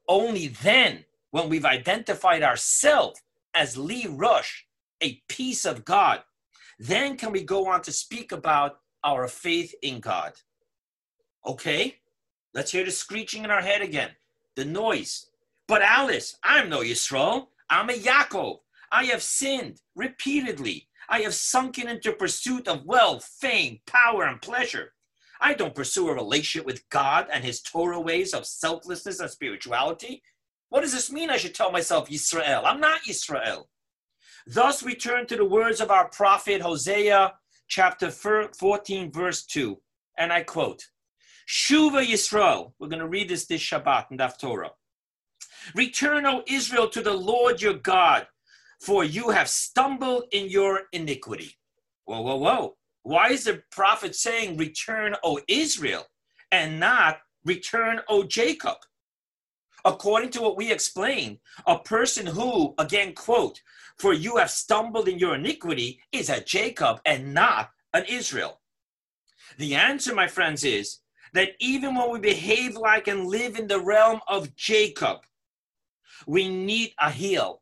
Only 0.08 0.48
then, 0.48 1.04
when 1.30 1.48
we've 1.48 1.64
identified 1.64 2.42
ourselves 2.42 3.20
as 3.54 3.76
Lee 3.76 4.06
Rosh, 4.08 4.62
a 5.02 5.20
piece 5.28 5.64
of 5.64 5.84
God, 5.84 6.22
then 6.78 7.16
can 7.16 7.32
we 7.32 7.42
go 7.42 7.66
on 7.66 7.82
to 7.82 7.92
speak 7.92 8.32
about 8.32 8.78
our 9.04 9.28
faith 9.28 9.74
in 9.82 10.00
God. 10.00 10.32
Okay? 11.46 11.96
Let's 12.54 12.72
hear 12.72 12.84
the 12.84 12.90
screeching 12.90 13.44
in 13.44 13.50
our 13.50 13.62
head 13.62 13.82
again, 13.82 14.10
the 14.56 14.64
noise. 14.64 15.26
But 15.66 15.82
Alice, 15.82 16.36
I'm 16.44 16.68
no 16.68 16.80
Yisrael. 16.80 17.48
I'm 17.70 17.88
a 17.88 17.94
Yaakov. 17.94 18.58
I 18.92 19.04
have 19.04 19.22
sinned 19.22 19.80
repeatedly. 19.94 20.88
I 21.08 21.20
have 21.20 21.34
sunken 21.34 21.88
into 21.88 22.12
pursuit 22.12 22.68
of 22.68 22.84
wealth, 22.84 23.24
fame, 23.40 23.80
power, 23.86 24.24
and 24.24 24.40
pleasure. 24.40 24.92
I 25.40 25.54
don't 25.54 25.74
pursue 25.74 26.08
a 26.08 26.14
relationship 26.14 26.66
with 26.66 26.88
God 26.90 27.26
and 27.32 27.42
his 27.42 27.62
Torah 27.62 27.98
ways 27.98 28.34
of 28.34 28.46
selflessness 28.46 29.18
and 29.18 29.30
spirituality. 29.30 30.22
What 30.68 30.82
does 30.82 30.92
this 30.92 31.10
mean? 31.10 31.30
I 31.30 31.38
should 31.38 31.54
tell 31.54 31.72
myself 31.72 32.10
Yisrael. 32.10 32.64
I'm 32.64 32.80
not 32.80 33.00
Yisrael. 33.08 33.64
Thus, 34.46 34.82
we 34.82 34.94
turn 34.94 35.26
to 35.26 35.36
the 35.36 35.44
words 35.44 35.80
of 35.80 35.90
our 35.90 36.08
prophet 36.10 36.60
Hosea, 36.60 37.34
chapter 37.68 38.10
14, 38.10 39.10
verse 39.10 39.44
2. 39.46 39.80
And 40.18 40.32
I 40.32 40.42
quote 40.42 40.84
Shuva 41.48 42.04
Yisrael. 42.04 42.72
We're 42.78 42.88
going 42.88 43.00
to 43.00 43.08
read 43.08 43.28
this 43.28 43.46
this 43.46 43.62
Shabbat 43.62 44.10
in 44.10 44.18
Haftorah. 44.18 44.70
Return, 45.74 46.26
O 46.26 46.42
Israel, 46.46 46.88
to 46.90 47.02
the 47.02 47.12
Lord 47.12 47.62
your 47.62 47.74
God, 47.74 48.26
for 48.82 49.04
you 49.04 49.30
have 49.30 49.48
stumbled 49.48 50.24
in 50.32 50.48
your 50.48 50.82
iniquity. 50.92 51.56
Whoa, 52.04 52.20
whoa, 52.20 52.36
whoa. 52.36 52.76
Why 53.04 53.28
is 53.28 53.44
the 53.44 53.62
prophet 53.70 54.16
saying, 54.16 54.56
Return, 54.56 55.14
O 55.22 55.38
Israel, 55.46 56.06
and 56.50 56.80
not 56.80 57.18
Return, 57.44 58.00
O 58.08 58.24
Jacob? 58.24 58.78
According 59.84 60.30
to 60.30 60.40
what 60.40 60.56
we 60.56 60.72
explained, 60.72 61.38
a 61.66 61.78
person 61.78 62.26
who, 62.26 62.74
again, 62.78 63.14
quote, 63.14 63.60
For 63.98 64.14
you 64.14 64.36
have 64.36 64.50
stumbled 64.50 65.08
in 65.08 65.18
your 65.18 65.36
iniquity 65.36 66.00
is 66.10 66.28
a 66.28 66.40
Jacob 66.40 67.00
and 67.04 67.32
not 67.32 67.70
an 67.94 68.04
Israel. 68.08 68.60
The 69.58 69.76
answer, 69.76 70.12
my 70.12 70.26
friends, 70.26 70.64
is 70.64 70.98
that 71.34 71.50
even 71.60 71.94
when 71.94 72.10
we 72.10 72.18
behave 72.18 72.76
like 72.76 73.06
and 73.06 73.26
live 73.26 73.56
in 73.56 73.68
the 73.68 73.80
realm 73.80 74.20
of 74.26 74.56
Jacob, 74.56 75.18
we 76.26 76.48
need 76.48 76.94
a 77.00 77.10
heel. 77.10 77.61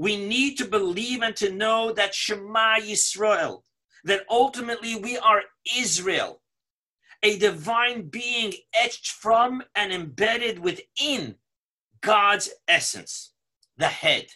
We 0.00 0.16
need 0.16 0.56
to 0.56 0.64
believe 0.64 1.20
and 1.20 1.36
to 1.36 1.52
know 1.52 1.92
that 1.92 2.14
Shema 2.14 2.76
Yisrael, 2.76 3.64
that 4.04 4.24
ultimately 4.30 4.96
we 4.96 5.18
are 5.18 5.42
Israel, 5.76 6.40
a 7.22 7.38
divine 7.38 8.08
being 8.08 8.54
etched 8.72 9.08
from 9.08 9.62
and 9.74 9.92
embedded 9.92 10.58
within 10.58 11.34
God's 12.00 12.48
essence, 12.66 13.34
the 13.76 13.88
head. 13.88 14.28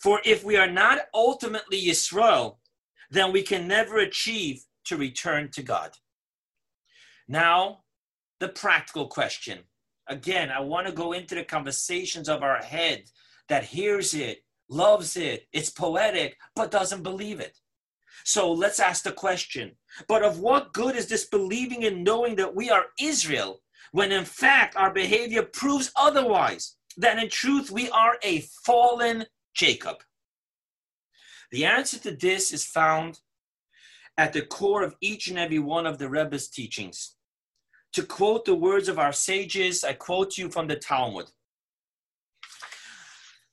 For 0.00 0.20
if 0.24 0.42
we 0.42 0.56
are 0.56 0.68
not 0.68 0.98
ultimately 1.14 1.80
Yisrael, 1.80 2.56
then 3.12 3.30
we 3.30 3.42
can 3.42 3.68
never 3.68 3.98
achieve 3.98 4.64
to 4.86 4.96
return 4.96 5.52
to 5.52 5.62
God. 5.62 5.92
Now, 7.28 7.84
the 8.40 8.48
practical 8.48 9.06
question. 9.06 9.60
Again, 10.08 10.50
I 10.50 10.58
want 10.58 10.88
to 10.88 10.92
go 10.92 11.12
into 11.12 11.36
the 11.36 11.44
conversations 11.44 12.28
of 12.28 12.42
our 12.42 12.60
head 12.60 13.04
that 13.48 13.62
hears 13.62 14.14
it, 14.14 14.42
loves 14.70 15.16
it, 15.16 15.46
it's 15.52 15.70
poetic, 15.70 16.36
but 16.54 16.70
doesn't 16.70 17.02
believe 17.02 17.40
it. 17.40 17.58
So 18.24 18.52
let's 18.52 18.80
ask 18.80 19.02
the 19.02 19.12
question 19.12 19.72
but 20.08 20.22
of 20.22 20.40
what 20.40 20.72
good 20.72 20.96
is 20.96 21.06
this 21.06 21.26
believing 21.26 21.84
and 21.84 22.04
knowing 22.04 22.36
that 22.36 22.54
we 22.54 22.70
are 22.70 22.86
Israel 23.00 23.60
when 23.92 24.12
in 24.12 24.24
fact 24.24 24.76
our 24.76 24.92
behavior 24.92 25.42
proves 25.42 25.90
otherwise? 25.96 26.76
That 26.96 27.18
in 27.18 27.28
truth 27.28 27.70
we 27.70 27.90
are 27.90 28.18
a 28.22 28.40
fallen 28.64 29.26
Jacob. 29.54 29.96
The 31.50 31.64
answer 31.64 31.98
to 32.00 32.12
this 32.12 32.52
is 32.52 32.64
found 32.64 33.20
at 34.16 34.32
the 34.32 34.42
core 34.42 34.82
of 34.82 34.94
each 35.00 35.28
and 35.28 35.38
every 35.38 35.58
one 35.58 35.86
of 35.86 35.98
the 35.98 36.08
Rebbe's 36.08 36.48
teachings. 36.48 37.16
To 37.94 38.04
quote 38.04 38.44
the 38.44 38.54
words 38.54 38.88
of 38.88 38.98
our 38.98 39.12
sages, 39.12 39.82
I 39.82 39.94
quote 39.94 40.38
you 40.38 40.48
from 40.48 40.68
the 40.68 40.76
Talmud. 40.76 41.30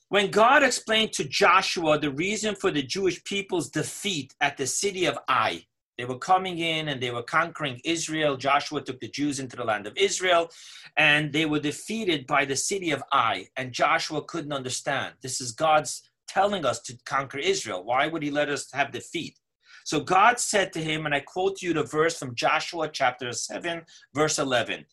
When 0.10 0.32
God 0.32 0.63
explained 0.63 1.12
to 1.13 1.26
Joshua 1.26 2.00
the 2.00 2.12
reason 2.12 2.56
for 2.56 2.72
the 2.72 2.82
Jewish 2.82 3.22
people's 3.26 3.70
defeat 3.70 4.34
at 4.39 4.56
the 4.56 4.65
city 4.65 5.06
of 5.06 5.20
Ai, 5.28 5.65
they 5.98 6.06
were 6.06 6.17
coming 6.17 6.60
in 6.60 6.88
and 6.88 7.02
they 7.02 7.12
were 7.12 7.24
conquering 7.24 7.82
Israel. 7.84 8.38
Joshua 8.38 8.82
took 8.82 9.02
the 9.02 9.10
Jews 9.10 9.39
into 9.41 9.58
the 9.58 9.65
land 9.65 9.86
of 9.86 9.98
Israel 9.98 10.50
and 10.96 11.34
they 11.34 11.46
were 11.46 11.60
defeated 11.60 12.26
by 12.26 12.46
the 12.46 12.56
city 12.56 12.91
of 12.91 13.04
Ai. 13.12 13.48
And 13.58 13.74
Joshua 13.74 14.24
couldn't 14.24 14.54
understand. 14.54 15.15
This 15.22 15.41
is 15.41 15.52
God's 15.52 16.04
telling 16.28 16.63
us 16.63 16.80
to 16.84 16.98
conquer 17.06 17.39
Israel. 17.39 17.84
Why 17.84 18.08
would 18.08 18.24
he 18.24 18.32
let 18.32 18.48
us 18.48 18.72
have 18.72 18.93
defeat? 18.93 19.38
So 19.84 20.00
God 20.00 20.39
said 20.39 20.72
to 20.74 20.84
him, 20.84 21.06
and 21.06 21.15
I 21.15 21.20
quote 21.20 21.62
you 21.62 21.74
the 21.74 21.84
verse 21.84 22.17
from 22.17 22.36
Joshua 22.36 22.89
chapter 22.89 23.34
7, 23.34 23.82
verse 24.13 24.39
11 24.39 24.86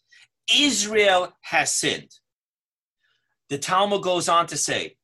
Israel 0.52 1.32
has 1.42 1.72
sinned. 1.72 2.16
The 3.48 3.58
Talmud 3.58 4.02
goes 4.02 4.28
on 4.28 4.46
to 4.48 4.56
say, 4.56 4.96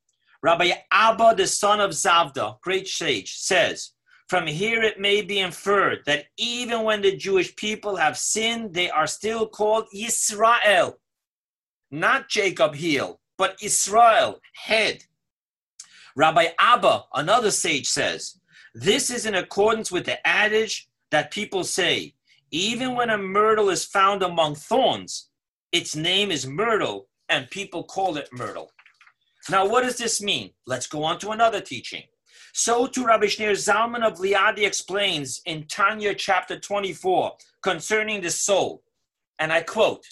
Rabbi 0.42 0.72
Abba, 0.90 1.34
the 1.36 1.46
son 1.46 1.80
of 1.80 1.90
Zavda, 1.90 2.60
great 2.60 2.88
sage, 2.88 3.36
says, 3.36 3.90
From 4.28 4.46
here 4.46 4.82
it 4.82 4.98
may 4.98 5.22
be 5.22 5.38
inferred 5.38 6.00
that 6.06 6.26
even 6.38 6.82
when 6.82 7.02
the 7.02 7.16
Jewish 7.16 7.54
people 7.56 7.96
have 7.96 8.16
sinned, 8.16 8.72
they 8.72 8.88
are 8.90 9.06
still 9.06 9.46
called 9.46 9.86
Israel. 9.94 10.98
Not 11.90 12.28
Jacob 12.28 12.74
heel, 12.74 13.20
but 13.36 13.62
Israel, 13.62 14.40
head. 14.54 15.04
Rabbi 16.16 16.48
Abba, 16.58 17.04
another 17.14 17.50
sage, 17.50 17.88
says, 17.88 18.40
this 18.74 19.10
is 19.10 19.26
in 19.26 19.34
accordance 19.34 19.90
with 19.90 20.04
the 20.06 20.24
adage 20.26 20.88
that 21.10 21.32
people 21.32 21.64
say 21.64 22.14
even 22.50 22.94
when 22.94 23.10
a 23.10 23.18
myrtle 23.18 23.70
is 23.70 23.84
found 23.84 24.22
among 24.22 24.56
thorns, 24.56 25.28
its 25.70 25.94
name 25.94 26.30
is 26.32 26.46
myrtle, 26.46 27.08
and 27.28 27.48
people 27.50 27.84
call 27.84 28.16
it 28.16 28.28
myrtle. 28.32 28.72
Now, 29.50 29.66
what 29.68 29.82
does 29.82 29.96
this 29.96 30.22
mean? 30.22 30.50
Let's 30.66 30.86
go 30.86 31.02
on 31.02 31.18
to 31.20 31.30
another 31.30 31.60
teaching. 31.60 32.04
So, 32.52 32.86
to 32.86 33.04
Rabbi 33.04 33.26
Shneur 33.26 33.52
Zalman 33.52 34.04
of 34.04 34.18
Liadi 34.18 34.66
explains 34.66 35.40
in 35.44 35.66
Tanya 35.66 36.14
chapter 36.14 36.58
24 36.58 37.32
concerning 37.62 38.20
the 38.20 38.30
soul, 38.30 38.82
and 39.38 39.52
I 39.52 39.62
quote, 39.62 40.04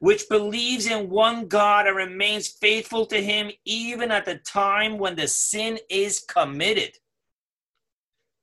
which 0.00 0.28
believes 0.28 0.86
in 0.86 1.10
one 1.10 1.46
God 1.46 1.86
and 1.86 1.96
remains 1.96 2.48
faithful 2.48 3.06
to 3.06 3.22
him 3.22 3.50
even 3.64 4.10
at 4.10 4.24
the 4.24 4.36
time 4.36 4.98
when 4.98 5.16
the 5.16 5.28
sin 5.28 5.78
is 5.88 6.18
committed. 6.18 6.96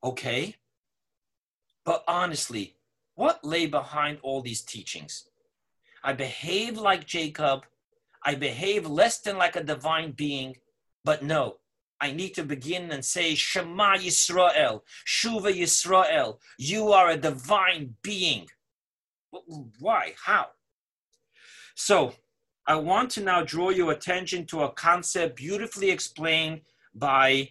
Okay. 0.04 0.56
But 1.86 2.04
honestly, 2.08 2.76
what 3.16 3.44
lay 3.44 3.66
behind 3.66 4.20
all 4.22 4.42
these 4.42 4.62
teachings? 4.62 5.26
I 6.04 6.14
behave 6.14 6.78
like 6.78 7.06
Jacob. 7.06 7.66
I 8.24 8.36
behave 8.36 8.88
less 8.88 9.22
than 9.22 9.38
like 9.38 9.56
a 9.56 9.64
divine 9.64 10.12
being. 10.12 10.56
But 11.04 11.24
no, 11.24 11.58
I 12.02 12.12
need 12.12 12.34
to 12.36 12.44
begin 12.44 12.92
and 12.92 13.04
say, 13.04 13.36
Shema 13.36 13.98
Yisrael, 13.98 14.82
Shuva 15.08 15.54
Yisrael, 15.54 16.38
you 16.58 16.92
are 16.92 17.10
a 17.10 17.18
divine 17.18 17.96
being. 18.02 18.48
Why? 19.80 20.14
How? 20.24 20.48
So, 21.76 22.14
I 22.68 22.76
want 22.76 23.10
to 23.12 23.24
now 23.24 23.44
draw 23.44 23.70
your 23.70 23.92
attention 23.92 24.46
to 24.48 24.64
a 24.64 24.72
concept 24.72 25.38
beautifully 25.38 25.90
explained 25.90 26.62
by 26.94 27.50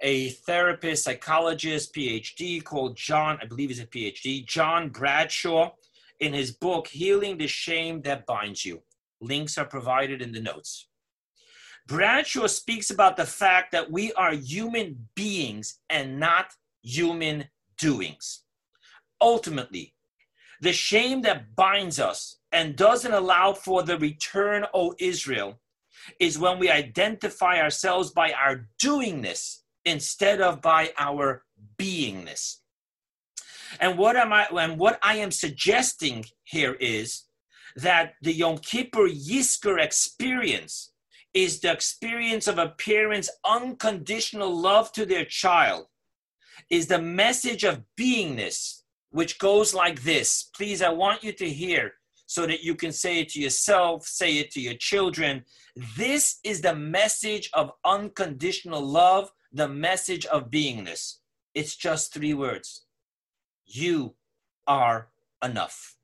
a 0.00 0.30
therapist, 0.30 1.04
psychologist, 1.04 1.94
PhD 1.94 2.62
called 2.62 2.96
John, 2.96 3.38
I 3.42 3.46
believe 3.46 3.68
he's 3.68 3.80
a 3.80 3.86
PhD, 3.86 4.46
John 4.46 4.88
Bradshaw, 4.88 5.72
in 6.20 6.32
his 6.32 6.52
book, 6.52 6.86
Healing 6.86 7.36
the 7.36 7.46
Shame 7.46 8.00
That 8.02 8.26
Binds 8.26 8.64
You. 8.64 8.82
Links 9.20 9.58
are 9.58 9.66
provided 9.66 10.22
in 10.22 10.32
the 10.32 10.40
notes. 10.40 10.88
Bradshaw 11.86 12.46
speaks 12.46 12.90
about 12.90 13.16
the 13.16 13.26
fact 13.26 13.72
that 13.72 13.90
we 13.90 14.12
are 14.12 14.32
human 14.32 15.08
beings 15.14 15.80
and 15.88 16.20
not 16.20 16.52
human 16.82 17.48
doings. 17.78 18.44
Ultimately, 19.20 19.94
the 20.60 20.72
shame 20.72 21.22
that 21.22 21.56
binds 21.56 21.98
us 21.98 22.38
and 22.52 22.76
doesn't 22.76 23.12
allow 23.12 23.52
for 23.52 23.82
the 23.82 23.98
return, 23.98 24.66
O 24.74 24.94
Israel, 24.98 25.60
is 26.18 26.38
when 26.38 26.58
we 26.58 26.70
identify 26.70 27.60
ourselves 27.60 28.10
by 28.10 28.32
our 28.32 28.68
doingness 28.82 29.58
instead 29.84 30.40
of 30.40 30.60
by 30.60 30.92
our 30.98 31.44
beingness. 31.78 32.56
And 33.78 33.96
what 33.96 34.16
am 34.16 34.32
I 34.32 34.46
and 34.50 34.78
what 34.78 34.98
I 35.02 35.16
am 35.16 35.30
suggesting 35.30 36.24
here 36.44 36.74
is 36.74 37.24
that 37.76 38.14
the 38.22 38.32
Yom 38.32 38.58
Kippur 38.58 39.08
Yizkor 39.08 39.82
experience 39.82 40.92
is 41.32 41.60
the 41.60 41.72
experience 41.72 42.48
of 42.48 42.58
a 42.58 42.70
parent's 42.70 43.30
unconditional 43.46 44.54
love 44.54 44.92
to 44.92 45.06
their 45.06 45.24
child, 45.24 45.86
is 46.70 46.86
the 46.86 47.00
message 47.00 47.64
of 47.64 47.84
beingness, 47.98 48.82
which 49.10 49.38
goes 49.38 49.72
like 49.72 50.02
this. 50.02 50.50
Please, 50.56 50.82
I 50.82 50.90
want 50.90 51.22
you 51.22 51.32
to 51.32 51.48
hear 51.48 51.92
so 52.26 52.46
that 52.46 52.62
you 52.62 52.74
can 52.74 52.92
say 52.92 53.20
it 53.20 53.28
to 53.30 53.40
yourself, 53.40 54.06
say 54.06 54.38
it 54.38 54.50
to 54.52 54.60
your 54.60 54.74
children. 54.74 55.44
This 55.96 56.38
is 56.44 56.60
the 56.60 56.74
message 56.74 57.50
of 57.54 57.72
unconditional 57.84 58.82
love 58.82 59.30
the 59.52 59.68
message 59.68 60.26
of 60.26 60.50
beingness. 60.50 61.16
It's 61.54 61.76
just 61.76 62.14
three 62.14 62.34
words 62.34 62.84
You 63.66 64.14
are 64.66 65.08
enough. 65.42 65.96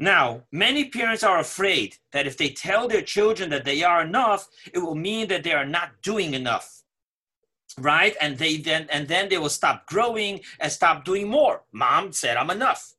Now, 0.00 0.44
many 0.50 0.86
parents 0.86 1.22
are 1.22 1.40
afraid 1.40 1.98
that 2.12 2.26
if 2.26 2.38
they 2.38 2.48
tell 2.48 2.88
their 2.88 3.02
children 3.02 3.50
that 3.50 3.66
they 3.66 3.82
are 3.82 4.00
enough, 4.00 4.48
it 4.72 4.78
will 4.78 4.94
mean 4.94 5.28
that 5.28 5.44
they 5.44 5.52
are 5.52 5.66
not 5.66 6.00
doing 6.02 6.32
enough. 6.32 6.82
Right? 7.76 8.16
And 8.18 8.38
they 8.38 8.56
then 8.56 8.86
and 8.90 9.06
then 9.06 9.28
they 9.28 9.36
will 9.36 9.50
stop 9.50 9.86
growing 9.86 10.40
and 10.58 10.72
stop 10.72 11.04
doing 11.04 11.28
more. 11.28 11.64
Mom 11.72 12.12
said 12.12 12.38
I'm 12.38 12.48
enough. 12.48 12.94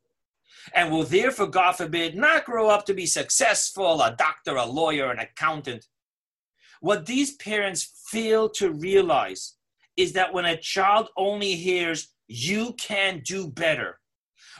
And 0.76 0.92
will 0.92 1.04
therefore, 1.04 1.48
God 1.48 1.72
forbid, 1.72 2.16
not 2.16 2.46
grow 2.46 2.70
up 2.70 2.86
to 2.86 2.94
be 2.94 3.08
successful, 3.08 4.00
a 4.04 4.16
doctor, 4.16 4.56
a 4.58 4.66
lawyer, 4.66 5.10
an 5.10 5.18
accountant. 5.18 5.88
What 6.82 7.08
these 7.08 7.34
parents 7.38 8.06
fail 8.06 8.48
to 8.50 8.72
realize 8.72 9.56
is 9.98 10.14
that 10.14 10.34
when 10.34 10.46
a 10.46 10.56
child 10.56 11.10
only 11.18 11.56
hears, 11.56 12.10
you 12.28 12.74
can 12.74 13.22
do 13.26 13.48
better, 13.48 14.01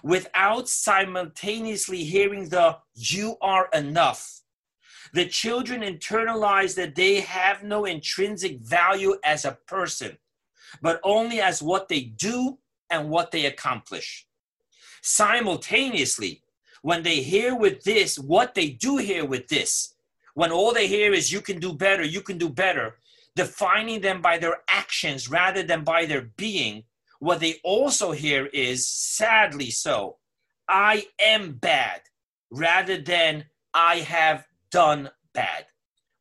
without 0.04 0.68
simultaneously 0.68 2.04
hearing 2.04 2.50
the 2.50 2.78
you 2.96 3.38
are 3.42 3.70
enough. 3.74 4.42
The 5.14 5.28
children 5.28 5.82
internalize 5.82 6.76
that 6.76 6.96
they 6.96 7.20
have 7.20 7.64
no 7.64 7.86
intrinsic 7.86 8.60
value 8.60 9.18
as 9.24 9.44
a 9.46 9.58
person, 9.68 10.18
but 10.82 11.02
only 11.04 11.42
as 11.42 11.62
what 11.62 11.90
they 11.90 12.02
do 12.02 12.58
and 12.90 13.10
what 13.10 13.32
they 13.32 13.46
accomplish. 13.46 14.28
Simultaneously, 15.02 16.44
when 16.82 17.04
they 17.04 17.22
hear 17.22 17.56
with 17.56 17.84
this, 17.84 18.18
what 18.18 18.56
they 18.56 18.70
do 18.70 18.98
hear 18.98 19.26
with 19.26 19.48
this, 19.48 19.96
when 20.34 20.52
all 20.52 20.74
they 20.74 20.88
hear 20.88 21.14
is 21.14 21.32
you 21.32 21.42
can 21.42 21.60
do 21.60 21.74
better, 21.74 22.04
you 22.04 22.22
can 22.22 22.38
do 22.38 22.50
better, 22.50 22.98
defining 23.36 24.02
them 24.02 24.22
by 24.22 24.38
their 24.38 24.62
actions 24.70 25.30
rather 25.30 25.64
than 25.64 25.84
by 25.84 26.06
their 26.06 26.30
being, 26.38 26.84
what 27.22 27.40
they 27.40 27.60
also 27.64 28.12
hear 28.14 28.48
is, 28.48 28.88
sadly 28.88 29.70
so, 29.70 30.18
I 30.68 31.06
am 31.20 31.54
bad 31.54 32.02
rather 32.50 32.98
than 32.98 33.46
I 33.76 33.98
have 33.98 34.48
done 34.72 35.12
bad. 35.32 35.68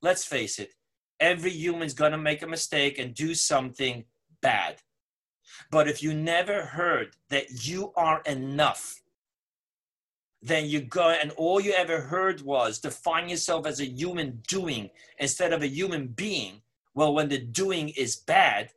Let's 0.03 0.27
face 0.27 0.59
it, 0.59 0.75
every 1.19 1.53
human's 1.53 1.95
gonna 1.95 2.19
make 2.19 2.43
a 2.43 2.47
mistake 2.47 2.99
and 2.99 3.15
do 3.15 3.35
something 3.35 4.05
bad. 4.43 4.83
But 5.71 5.89
if 5.89 6.03
you 6.03 6.13
never 6.13 6.67
heard 6.67 7.17
that 7.31 7.67
you 7.67 7.95
are 7.97 8.21
enough, 8.27 9.01
then 10.43 10.67
you 10.67 10.83
go 10.83 11.09
and 11.09 11.31
all 11.31 11.63
you 11.63 11.73
ever 11.73 12.03
heard 12.03 12.43
was 12.43 12.79
define 12.79 13.31
yourself 13.31 13.67
as 13.67 13.81
a 13.81 13.87
human 13.87 14.43
doing 14.47 14.91
instead 15.19 15.55
of 15.55 15.63
a 15.63 15.67
human 15.67 16.09
being. 16.09 16.61
Well, 16.95 17.15
when 17.15 17.31
the 17.31 17.39
doing 17.39 17.89
is 17.89 18.17
bad, 18.17 18.73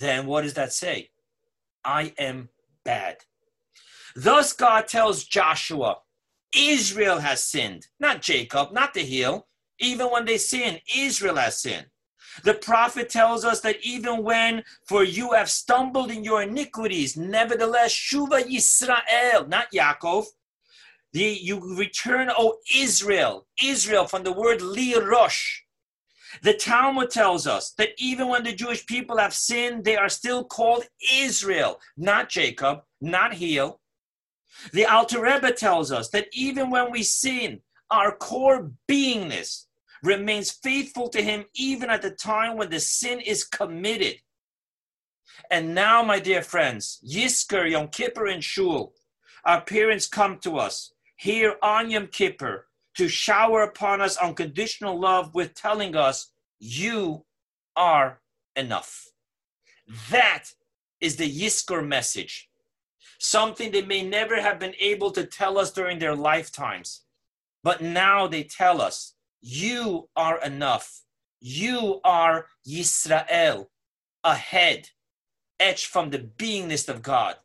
then 0.00 0.26
what 0.26 0.42
does 0.42 0.54
that 0.54 0.72
say? 0.72 1.10
I 1.84 2.12
am 2.18 2.48
bad. 2.84 3.18
Thus, 4.16 4.52
God 4.52 4.88
tells 4.88 5.24
Joshua, 5.24 5.98
Israel 6.56 7.20
has 7.20 7.44
sinned, 7.44 7.86
not 7.98 8.22
Jacob, 8.22 8.72
not 8.72 8.94
the 8.94 9.00
heel. 9.00 9.46
Even 9.78 10.08
when 10.08 10.24
they 10.26 10.36
sin, 10.36 10.78
Israel 10.94 11.36
has 11.36 11.62
sinned. 11.62 11.86
The 12.44 12.54
prophet 12.54 13.08
tells 13.08 13.44
us 13.44 13.60
that 13.60 13.76
even 13.82 14.22
when, 14.22 14.62
for 14.86 15.04
you 15.04 15.32
have 15.32 15.50
stumbled 15.50 16.10
in 16.10 16.22
your 16.22 16.42
iniquities, 16.42 17.16
nevertheless, 17.16 17.92
Shuva 17.92 18.42
Yisrael, 18.42 19.48
not 19.48 19.72
Yaakov, 19.72 20.26
the, 21.12 21.38
you 21.40 21.76
return, 21.76 22.30
O 22.36 22.58
Israel, 22.74 23.46
Israel 23.62 24.06
from 24.06 24.22
the 24.22 24.32
word 24.32 24.62
Lee 24.62 24.96
Rosh, 24.96 25.62
the 26.42 26.54
Talmud 26.54 27.10
tells 27.10 27.46
us 27.46 27.72
that 27.72 27.90
even 27.98 28.28
when 28.28 28.44
the 28.44 28.52
Jewish 28.52 28.86
people 28.86 29.18
have 29.18 29.34
sinned, 29.34 29.84
they 29.84 29.96
are 29.96 30.08
still 30.08 30.44
called 30.44 30.84
Israel, 31.12 31.80
not 31.96 32.28
Jacob, 32.28 32.80
not 33.00 33.34
Heel. 33.34 33.80
The 34.72 34.86
Alter 34.86 35.22
Rebbe 35.22 35.52
tells 35.52 35.90
us 35.92 36.08
that 36.10 36.28
even 36.32 36.70
when 36.70 36.90
we 36.90 37.02
sin, 37.02 37.60
our 37.90 38.14
core 38.14 38.70
beingness 38.88 39.66
remains 40.02 40.50
faithful 40.50 41.08
to 41.10 41.22
Him 41.22 41.44
even 41.54 41.90
at 41.90 42.02
the 42.02 42.10
time 42.10 42.56
when 42.56 42.70
the 42.70 42.80
sin 42.80 43.20
is 43.20 43.44
committed. 43.44 44.16
And 45.50 45.74
now, 45.74 46.02
my 46.02 46.20
dear 46.20 46.42
friends, 46.42 47.00
Yizkor, 47.06 47.70
Yom 47.70 47.88
Kippur, 47.88 48.26
and 48.26 48.44
Shul, 48.44 48.92
our 49.44 49.62
parents 49.62 50.06
come 50.06 50.38
to 50.40 50.58
us 50.58 50.92
here 51.16 51.56
on 51.62 51.90
Yom 51.90 52.06
Kippur 52.08 52.66
to 52.96 53.08
shower 53.08 53.62
upon 53.62 54.00
us 54.00 54.16
unconditional 54.16 54.98
love 54.98 55.34
with 55.34 55.54
telling 55.54 55.96
us, 55.96 56.32
You 56.58 57.24
are 57.76 58.20
enough. 58.56 59.06
That 60.10 60.44
is 61.00 61.16
the 61.16 61.30
Yizkor 61.30 61.86
message, 61.86 62.48
something 63.18 63.70
they 63.70 63.82
may 63.82 64.02
never 64.02 64.40
have 64.40 64.58
been 64.58 64.74
able 64.80 65.10
to 65.12 65.24
tell 65.24 65.58
us 65.58 65.72
during 65.72 65.98
their 65.98 66.14
lifetimes. 66.14 67.02
But 67.62 67.80
now 67.80 68.26
they 68.26 68.44
tell 68.44 68.80
us, 68.80 69.14
You 69.40 70.08
are 70.16 70.42
enough. 70.42 71.02
You 71.40 72.00
are 72.04 72.46
Yisrael, 72.68 73.68
ahead, 74.22 74.90
etched 75.58 75.86
from 75.86 76.10
the 76.10 76.18
beingness 76.18 76.88
of 76.88 77.00
God. 77.02 77.36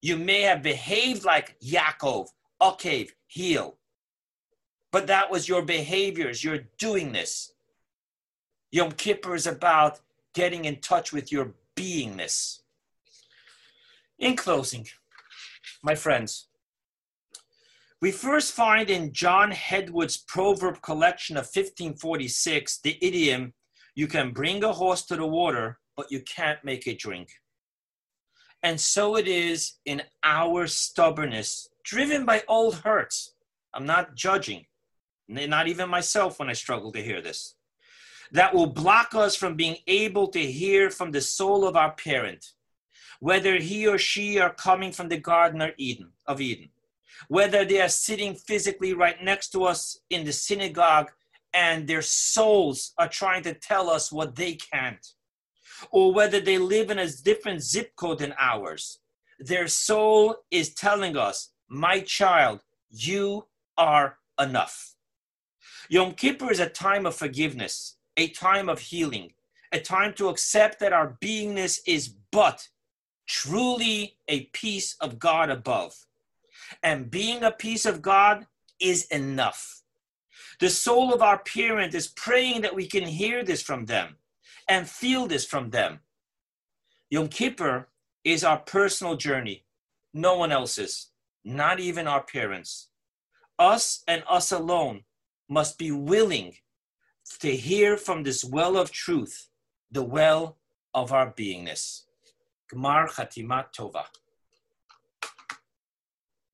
You 0.00 0.16
may 0.16 0.42
have 0.42 0.62
behaved 0.62 1.24
like 1.24 1.56
Yaakov, 1.60 2.28
Akev, 2.62 3.10
heel, 3.26 3.78
but 4.92 5.06
that 5.06 5.30
was 5.30 5.48
your 5.48 5.62
behaviors, 5.62 6.42
your 6.42 6.60
doing 6.78 7.12
this. 7.12 7.52
Yom 8.72 8.92
Kippur 8.92 9.34
is 9.34 9.46
about 9.46 10.00
getting 10.34 10.64
in 10.64 10.76
touch 10.76 11.12
with 11.12 11.32
your 11.32 11.54
beingness. 11.76 12.60
In 14.18 14.36
closing, 14.36 14.86
my 15.82 15.94
friends, 15.94 16.46
we 18.00 18.10
first 18.10 18.52
find 18.52 18.88
in 18.88 19.12
John 19.12 19.50
Heywood's 19.50 20.16
proverb 20.16 20.82
collection 20.82 21.36
of 21.36 21.44
1546 21.44 22.80
the 22.80 22.98
idiom, 23.02 23.52
you 23.94 24.06
can 24.06 24.32
bring 24.32 24.64
a 24.64 24.72
horse 24.72 25.04
to 25.06 25.16
the 25.16 25.26
water, 25.26 25.78
but 25.96 26.10
you 26.10 26.20
can't 26.20 26.64
make 26.64 26.86
it 26.86 26.98
drink. 26.98 27.28
And 28.62 28.80
so 28.80 29.16
it 29.16 29.26
is 29.26 29.74
in 29.84 30.02
our 30.22 30.66
stubbornness, 30.66 31.68
driven 31.84 32.24
by 32.24 32.42
old 32.46 32.76
hurts. 32.76 33.34
I'm 33.74 33.86
not 33.86 34.14
judging 34.14 34.66
not 35.30 35.68
even 35.68 35.88
myself 35.88 36.38
when 36.38 36.50
I 36.50 36.54
struggle 36.54 36.92
to 36.92 37.02
hear 37.02 37.22
this, 37.22 37.54
that 38.32 38.54
will 38.54 38.66
block 38.66 39.14
us 39.14 39.36
from 39.36 39.54
being 39.54 39.76
able 39.86 40.28
to 40.28 40.40
hear 40.40 40.90
from 40.90 41.10
the 41.10 41.20
soul 41.20 41.66
of 41.66 41.76
our 41.76 41.92
parent, 41.92 42.52
whether 43.20 43.56
he 43.56 43.86
or 43.86 43.98
she 43.98 44.38
are 44.38 44.52
coming 44.54 44.92
from 44.92 45.08
the 45.08 45.18
Garden 45.18 45.60
of 45.60 45.70
Eden, 45.76 46.10
of 46.26 46.40
Eden, 46.40 46.70
whether 47.28 47.64
they 47.64 47.80
are 47.80 47.88
sitting 47.88 48.34
physically 48.34 48.92
right 48.92 49.22
next 49.22 49.50
to 49.50 49.64
us 49.64 50.00
in 50.10 50.24
the 50.24 50.32
synagogue 50.32 51.10
and 51.52 51.86
their 51.86 52.02
souls 52.02 52.92
are 52.98 53.08
trying 53.08 53.42
to 53.42 53.54
tell 53.54 53.90
us 53.90 54.12
what 54.12 54.36
they 54.36 54.54
can't, 54.54 55.06
or 55.90 56.12
whether 56.12 56.40
they 56.40 56.58
live 56.58 56.90
in 56.90 56.98
a 56.98 57.10
different 57.24 57.62
zip 57.62 57.94
code 57.96 58.18
than 58.18 58.34
ours. 58.38 59.00
Their 59.38 59.68
soul 59.68 60.36
is 60.50 60.74
telling 60.74 61.16
us, 61.16 61.52
my 61.68 62.00
child, 62.00 62.60
you 62.90 63.46
are 63.76 64.18
enough. 64.38 64.94
Yom 65.92 66.12
Kippur 66.12 66.52
is 66.52 66.60
a 66.60 66.68
time 66.68 67.04
of 67.04 67.16
forgiveness, 67.16 67.96
a 68.16 68.28
time 68.28 68.68
of 68.68 68.78
healing, 68.78 69.32
a 69.72 69.80
time 69.80 70.14
to 70.14 70.28
accept 70.28 70.78
that 70.78 70.92
our 70.92 71.18
beingness 71.20 71.80
is 71.84 72.14
but 72.30 72.68
truly 73.26 74.16
a 74.28 74.44
piece 74.52 74.94
of 75.00 75.18
God 75.18 75.50
above. 75.50 76.06
And 76.84 77.10
being 77.10 77.42
a 77.42 77.50
piece 77.50 77.86
of 77.86 78.02
God 78.02 78.46
is 78.80 79.06
enough. 79.06 79.82
The 80.60 80.70
soul 80.70 81.12
of 81.12 81.22
our 81.22 81.38
parent 81.38 81.92
is 81.92 82.06
praying 82.06 82.60
that 82.60 82.76
we 82.76 82.86
can 82.86 83.04
hear 83.04 83.42
this 83.42 83.60
from 83.60 83.86
them 83.86 84.14
and 84.68 84.88
feel 84.88 85.26
this 85.26 85.44
from 85.44 85.70
them. 85.70 85.98
Yom 87.10 87.26
Kippur 87.26 87.88
is 88.22 88.44
our 88.44 88.58
personal 88.58 89.16
journey, 89.16 89.64
no 90.14 90.36
one 90.36 90.52
else's, 90.52 91.08
not 91.44 91.80
even 91.80 92.06
our 92.06 92.22
parents. 92.22 92.90
Us 93.58 94.04
and 94.06 94.22
us 94.28 94.52
alone 94.52 95.02
must 95.50 95.76
be 95.76 95.90
willing 95.90 96.54
to 97.40 97.54
hear 97.54 97.96
from 97.96 98.22
this 98.22 98.44
well 98.44 98.76
of 98.76 98.90
truth, 98.90 99.48
the 99.90 100.02
well 100.02 100.56
of 100.94 101.12
our 101.12 101.32
beingness. 101.32 102.04
Gmar 102.72 103.08
Chatimat 103.08 103.74
Tova. 103.76 104.04